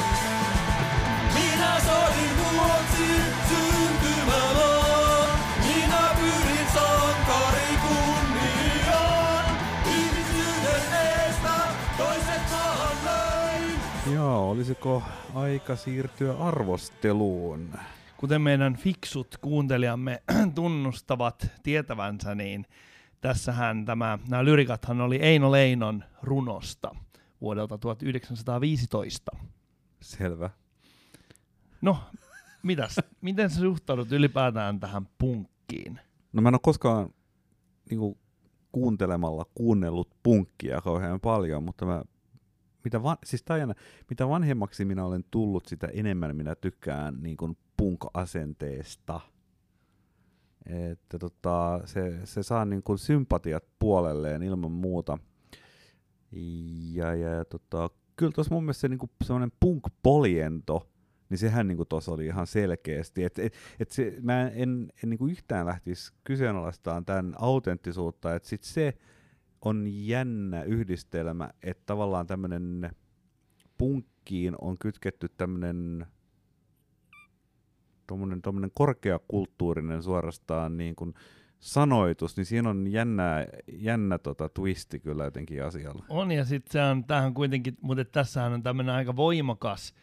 [1.34, 3.06] Minä sodin vuoksi
[3.48, 5.28] syntymämaan.
[5.66, 9.44] Minä pyrin sankarikunniaan.
[9.86, 11.54] Ihmisyyden eestä
[11.96, 13.78] toiset maahan löin.
[14.14, 15.02] Joo, olisiko
[15.34, 17.68] aika siirtyä arvosteluun?
[18.16, 20.22] Kuten meidän fiksut kuuntelijamme
[20.54, 22.66] tunnustavat tietävänsä, niin
[23.20, 26.94] tässähän tämä, nämä lyrikathan oli Eino Leinon runosta
[27.40, 29.32] vuodelta 1915.
[30.00, 30.50] Selvä.
[31.82, 31.98] No,
[32.62, 36.00] mitäs, miten sä suhtaudut ylipäätään tähän punkkiin?
[36.32, 37.14] No mä en ole koskaan
[37.90, 38.18] niinku,
[38.72, 42.02] kuuntelemalla kuunnellut punkkia kauhean paljon, mutta mä,
[42.84, 43.74] mitä, van, siis jännä,
[44.10, 49.20] mitä vanhemmaksi minä olen tullut, sitä enemmän minä tykkään niin kuin punk-asenteesta.
[50.66, 55.18] Että tota, se, se saa niin kuin sympatiat puolelleen ilman muuta.
[56.92, 60.90] Ja, ja, ja tota, kyllä tuossa mun mielestä se niin semmoinen punk-poliento,
[61.30, 63.24] niin sehän niin tuossa oli ihan selkeästi.
[63.24, 68.48] Et, et, et se, mä en, en, en niin yhtään lähtisi kyseenalaistamaan tämän autenttisuutta, että
[68.48, 68.94] sit se
[69.64, 72.90] on jännä yhdistelmä, että tavallaan tämmöinen
[73.78, 76.06] punkkiin on kytketty tämmöinen
[78.10, 81.14] tommonen, tommonen korkeakulttuurinen suorastaan niin kuin
[81.58, 86.04] sanoitus, niin siinä on jännä, jännä tota twisti kyllä jotenkin asialla.
[86.08, 89.94] On, ja sitten se on, tämähän kuitenkin, mutta tässähän on tämmöinen aika voimakas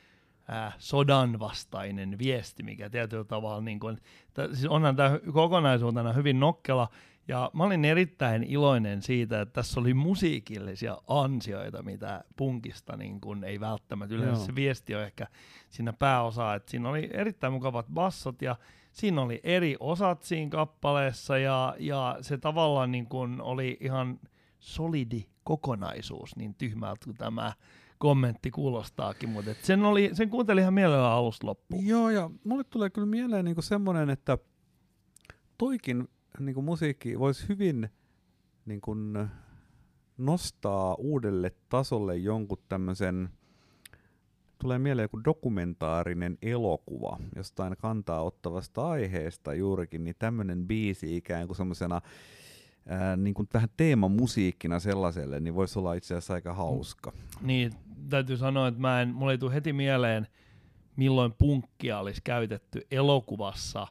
[0.50, 3.98] äh, sodan vastainen viesti, mikä tietyllä tavalla, niin kuin,
[4.34, 6.90] t- siis onhan tämä kokonaisuutena hyvin nokkela,
[7.28, 13.44] ja mä olin erittäin iloinen siitä, että tässä oli musiikillisia ansioita, mitä punkista niin kun
[13.44, 14.16] ei välttämättä.
[14.16, 14.46] Yleensä Joo.
[14.46, 15.28] se viesti on ehkä
[15.70, 18.56] siinä pääosa, että siinä oli erittäin mukavat bassot ja
[18.92, 24.20] siinä oli eri osat siinä kappaleessa ja, ja se tavallaan niin kun oli ihan
[24.60, 27.54] solidi kokonaisuus niin tyhmältä kuin tämä
[27.98, 31.86] kommentti kuulostaakin, mutta et sen, oli, sen kuuntelin ihan mielellään alusta loppuun.
[31.86, 34.38] Joo, ja mulle tulee kyllä mieleen niinku semmoinen, että
[35.58, 36.08] toikin
[36.40, 37.90] niinku musiikki voisi hyvin
[38.66, 38.96] niinku
[40.18, 43.30] nostaa uudelle tasolle jonkun tämmöisen,
[44.58, 51.58] tulee mieleen joku dokumentaarinen elokuva jostain kantaa ottavasta aiheesta juurikin, niin tämmöinen biisi ikään kuin
[51.58, 52.02] semmoisena
[53.18, 57.14] niin kuin vähän teemamusiikkina sellaiselle, niin voisi olla itse asiassa aika hauska.
[57.42, 57.72] Niin,
[58.10, 60.28] täytyy sanoa, että mä en, mulle ei tule heti mieleen,
[60.96, 63.88] milloin punkkia olisi käytetty elokuvassa,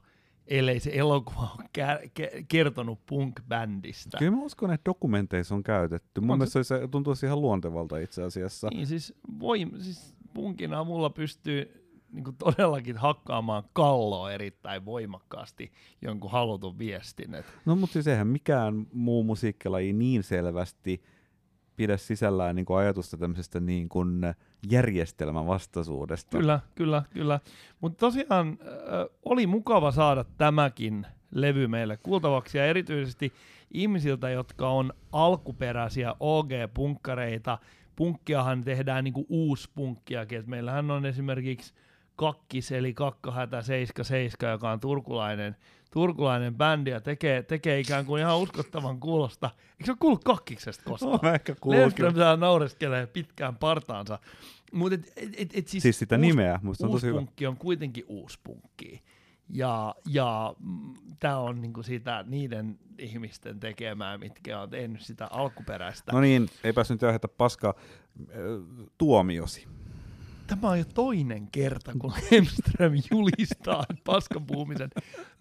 [0.46, 4.18] ellei se elokuva ole kä- ke- kertonut punk-bändistä.
[4.18, 6.20] Kyllä mä uskon, että dokumenteissa on käytetty.
[6.20, 8.68] Mun On mielestä se tuntuisi ihan luontevalta itse asiassa.
[8.74, 11.82] Niin siis, voi, siis punkin avulla pystyy
[12.12, 17.34] niin todellakin hakkaamaan kalloa erittäin voimakkaasti jonkun halutun viestin.
[17.34, 21.02] Et, No mutta siis eihän mikään muu musiikkilaji niin selvästi
[21.76, 24.20] pidä sisällään niin kuin ajatusta tämmöisestä niin kuin
[24.70, 26.38] järjestelmän vastaisuudesta.
[26.38, 27.40] kyllä, kyllä, kyllä.
[27.80, 28.66] Mutta tosiaan äh,
[29.24, 33.32] oli mukava saada tämäkin levy meille kuultavaksi ja erityisesti
[33.70, 37.58] ihmisiltä, jotka on alkuperäisiä OG-punkkareita.
[37.96, 40.38] Punkkiahan tehdään niinku uuspunkkiakin.
[40.38, 41.74] Et meillähän on esimerkiksi
[42.16, 45.56] Kakkis eli Kakkahätä 77, joka on turkulainen,
[45.96, 49.50] turkulainen bändi ja tekee, tekee ikään kuin ihan uskottavan kuulosta.
[49.56, 51.20] Eikö se ole kuullut Kakkiksesta koskaan?
[51.22, 54.18] No, ehkä saa naureskelee pitkään partaansa.
[54.72, 57.18] Mutta et, et, et, et siis, Siis sitä nimeä, musta on tosi hyvä.
[57.48, 59.02] on kuitenkin uuspunkki.
[59.48, 60.54] Ja, ja
[61.20, 66.12] tämä on niinku sitä niiden ihmisten tekemää, mitkä on tehnyt sitä alkuperäistä.
[66.12, 67.74] No niin, ei päässyt nyt aiheuttaa paskaa.
[68.34, 68.60] Ö,
[68.98, 69.68] Tuomiosi.
[70.46, 74.90] Tämä on jo toinen kerta, kun Lemström julistaa paskan puhumisen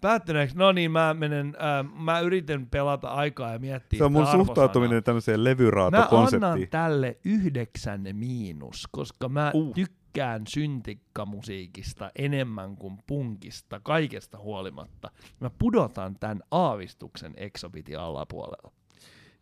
[0.00, 0.56] päättyneeksi.
[0.56, 5.02] No niin, mä, menen, äh, mä yritän pelata aikaa ja miettiä Se on mun suhtautuminen
[5.04, 6.44] tämmöiseen Mä levyraatokonseptiin.
[6.44, 9.74] annan tälle yhdeksän miinus, koska mä Uh.
[9.74, 15.10] tykkään syntikkamusiikista enemmän kuin punkista, kaikesta huolimatta.
[15.40, 18.72] Mä pudotan tämän aavistuksen Exobitin alapuolella.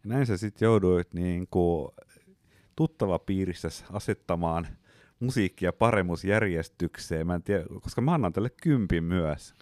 [0.04, 1.88] Ja näin sä sitten jouduit niin kuin
[2.76, 4.66] tuttava piirissä asettamaan
[5.20, 7.26] musiikkia paremmuusjärjestykseen.
[7.26, 9.54] Mä en tiedä, koska mä annan tälle kympin myös.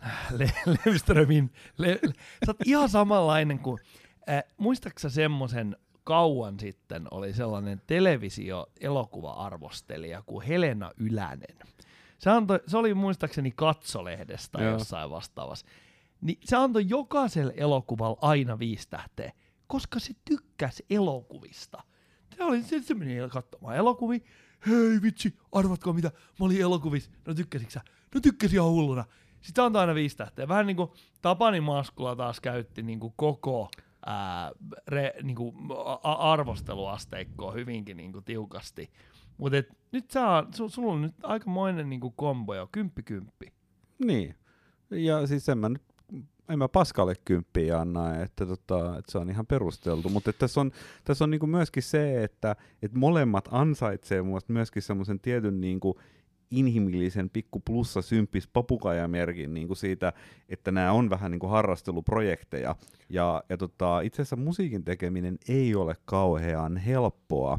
[0.38, 0.52] Le-
[0.86, 2.00] Lemströmin, le-
[2.46, 3.78] sä oot ihan samanlainen kuin,
[4.30, 11.56] äh, muistaaksä semmoisen kauan sitten oli sellainen televisio-elokuva-arvostelija kuin Helena Ylänen.
[12.18, 14.72] Se, antoi, se oli muistaakseni Katsolehdestä Joo.
[14.72, 15.66] jossain vastaavassa.
[16.20, 19.32] Niin se antoi jokaiselle elokuvalla aina viisi tähteä,
[19.66, 21.82] koska se tykkäsi elokuvista.
[22.36, 24.18] Se oli se, se meni katsomaan elokuvia.
[24.66, 26.08] Hei vitsi, arvatko mitä?
[26.40, 27.10] Mä olin elokuvissa.
[27.26, 27.80] No tykkäsitkö sä?
[28.14, 29.04] No tykkäsin ihan hulluna.
[29.40, 30.48] Sitten antoi aina viisi tähteä.
[30.48, 30.90] Vähän niin kuin
[31.22, 33.70] Tapani Maskula taas käytti niin kuin koko
[34.06, 34.52] ää,
[34.88, 35.56] re, niin kuin
[36.02, 38.90] a- arvosteluasteikkoa hyvinkin niin kuin tiukasti.
[39.38, 40.20] Mutta nyt sä,
[40.54, 43.52] su, sulla on nyt aikamoinen niin kuin kombo jo, kymppi kymppi.
[44.04, 44.34] Niin.
[44.90, 45.82] Ja siis en mä nyt,
[46.50, 50.08] en mä paskalle kymppiä anna, että, tota, että se on ihan perusteltu.
[50.08, 50.70] Mutta tässä on,
[51.04, 56.00] tässä on niinku myöskin se, että, että molemmat ansaitsee myöskin semmoisen tietyn niinku
[56.50, 60.12] inhimillisen pikku plussa symppis papukaijamerkin niin kuin siitä,
[60.48, 62.76] että nämä on vähän niin kuin harrasteluprojekteja.
[63.08, 67.58] Ja, ja tota, itse asiassa musiikin tekeminen ei ole kauhean helppoa.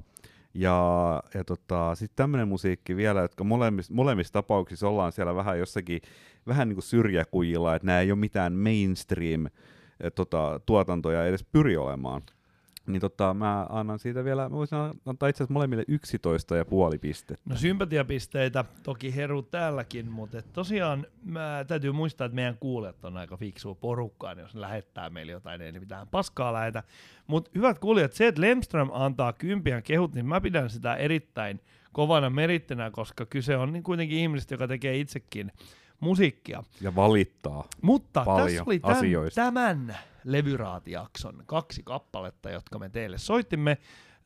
[0.53, 6.01] Ja, ja tota, sitten tämmöinen musiikki vielä, jotka molemmissa, molemmissa tapauksissa ollaan siellä vähän jossakin
[6.47, 11.77] vähän niin kuin syrjäkujilla, että nämä ei ole mitään mainstream eh, tota, tuotantoja edes pyri
[11.77, 12.21] olemaan.
[12.91, 16.97] Niin tota, mä annan siitä vielä, mä voisin antaa itse asiassa molemmille 11 ja puoli
[16.97, 17.49] pistettä.
[17.49, 23.37] No sympatiapisteitä toki heru täälläkin, mutta tosiaan mä, täytyy muistaa, että meidän kuulijat on aika
[23.37, 26.83] fiksua porukkaa, niin jos ne lähettää meille jotain, ei ne mitään paskaa lähetä.
[27.27, 31.59] Mutta hyvät kuulijat, se, että Lemström antaa kympiän kehut, niin mä pidän sitä erittäin
[31.91, 35.51] kovana merittinä, koska kyse on niin kuitenkin ihmisestä, joka tekee itsekin
[36.01, 36.63] musiikkia.
[36.81, 37.63] Ja valittaa.
[37.81, 39.41] Mutta Paljon tässä oli tämän, asioista.
[39.41, 43.77] tämän levyraatijakson kaksi kappaletta, jotka me teille soittimme.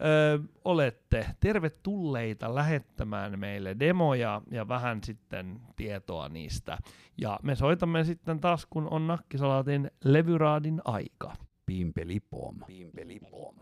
[0.01, 6.77] Ö, olette tervetulleita lähettämään meille demoja ja vähän sitten tietoa niistä.
[7.17, 11.33] Ja me soitamme sitten taas, kun on Nakkisalaatin levyraadin aika.
[11.65, 12.55] Pimpelipom.
[12.67, 13.55] Pimpelipom.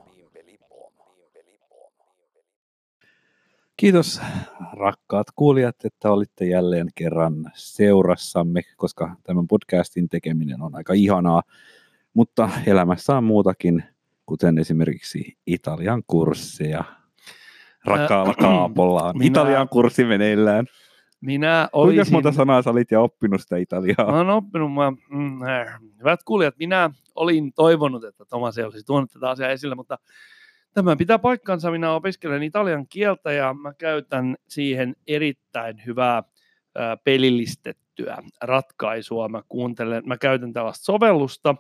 [3.78, 4.22] Kiitos
[4.74, 11.44] rakkaat kuulijat, että olitte jälleen kerran seurassamme, koska tämän podcastin tekeminen on aika ihanaa,
[12.14, 13.84] mutta elämässä on muutakin,
[14.26, 16.84] kuten esimerkiksi Italian kursseja.
[17.86, 20.66] Rakkaalla Kaapolla on minä- Italian kurssi meneillään.
[21.22, 22.14] Minä Kuinka olisin...
[22.14, 24.12] monta sanaa sä olit ja oppinut sitä Italiaa?
[24.12, 28.86] Mä oon oppinut, mä, mm, äh, hyvät kuulijat, minä olin toivonut, että Tomas ei olisi
[28.86, 29.98] tuonut tätä asiaa esille, mutta
[30.74, 31.72] tämä pitää paikkansa.
[31.72, 36.24] Minä opiskelen italian kieltä ja mä käytän siihen erittäin hyvää
[37.04, 39.30] pelillistettyä ratkaisua.
[39.30, 41.56] Mä kuuntelen, mä käytän tällaista sovellusta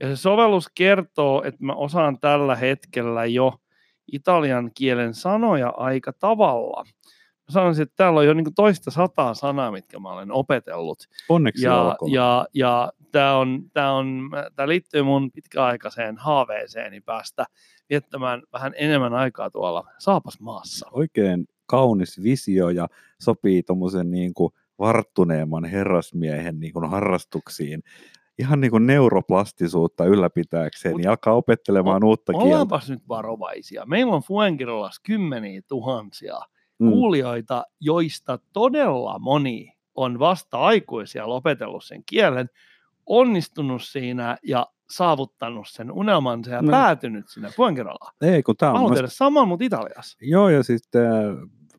[0.00, 3.54] ja se sovellus kertoo, että mä osaan tällä hetkellä jo
[4.12, 6.84] italian kielen sanoja aika tavalla.
[7.50, 10.98] Sanoisin, että täällä on jo niin toista sataa sanaa, mitkä mä olen opetellut.
[11.28, 12.12] Onneksi Ja, olkoon.
[12.12, 17.46] ja, ja tämä on, tää on, tää liittyy mun pitkäaikaiseen haaveeseeni päästä
[17.90, 20.88] viettämään vähän enemmän aikaa tuolla saapas maassa.
[20.92, 22.88] Oikein kaunis visio ja
[23.20, 27.82] sopii tuommoisen niin kuin varttuneemman herrasmiehen niin kuin harrastuksiin.
[28.38, 32.46] Ihan niin kuin neuroplastisuutta ylläpitääkseen, Mut- niin alkaa opettelemaan uutta kieltä.
[32.48, 33.86] Ollaanpas nyt varovaisia.
[33.86, 36.38] Meillä on Fuengirolas kymmeniä tuhansia
[36.78, 36.90] Mm.
[36.90, 42.50] kuulijoita, joista todella moni on vasta aikuisia lopetellut sen kielen,
[43.06, 46.70] onnistunut siinä ja saavuttanut sen unelmansa ja No.
[46.70, 48.14] päätynyt sinne Fuengirolaan.
[48.22, 50.18] Ei, kun tämä Mä on haluan tehdä saman, mutta Italiassa.
[50.20, 51.10] Joo, ja sitten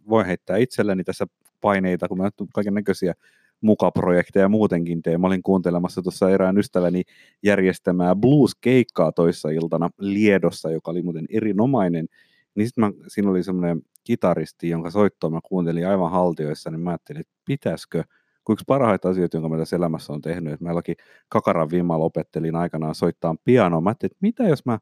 [0.09, 1.25] voin heittää itselleni tässä
[1.61, 3.13] paineita, kun mä nyt kaiken näköisiä
[3.61, 5.21] mukaprojekteja muutenkin teen.
[5.21, 7.03] Mä olin kuuntelemassa tuossa erään ystäväni
[7.43, 12.07] järjestämää blues-keikkaa toissa iltana Liedossa, joka oli muuten erinomainen.
[12.55, 17.19] Niin sitten siinä oli semmoinen kitaristi, jonka soittoa mä kuuntelin aivan haltioissa, niin mä ajattelin,
[17.19, 18.03] että pitäisikö,
[18.43, 20.95] kun yksi parhaita asioita, jonka mä tässä elämässä on tehnyt, että meilläkin
[21.29, 23.81] Kakaran viimalla opettelin aikanaan soittaa pianoa.
[23.81, 24.79] Mä ajattelin, että mitä jos mä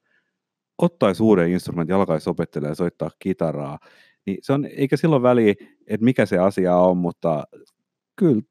[0.77, 3.79] ottaisi uuden instrumentin, alkaisi opettelemaan ja soittaa kitaraa,
[4.25, 5.53] niin se on, eikä silloin väliä,
[5.87, 7.43] että mikä se asia on, mutta
[8.15, 8.41] kyllä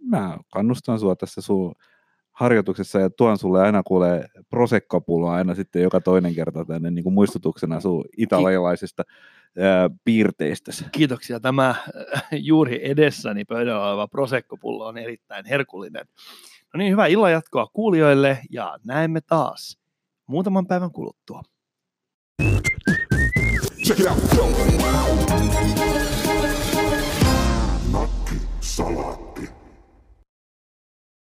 [0.00, 1.74] mä kannustan sua tässä sun
[2.32, 7.14] harjoituksessa ja tuon sulle aina kuulee prosekkopuloa aina sitten joka toinen kerta tänne niin kuin
[7.14, 9.12] muistutuksena sun italialaisista Ki-
[10.04, 10.72] piirteistä.
[10.92, 11.40] Kiitoksia.
[11.40, 16.06] Tämä äh, juuri edessäni pöydällä oleva prosekkopullo on erittäin herkullinen.
[16.74, 19.78] No niin, hyvää illan jatkoa kuulijoille ja näemme taas
[20.26, 21.42] muutaman päivän kuluttua.
[23.86, 24.18] Check it out.
[27.92, 29.01] Nakki Sala.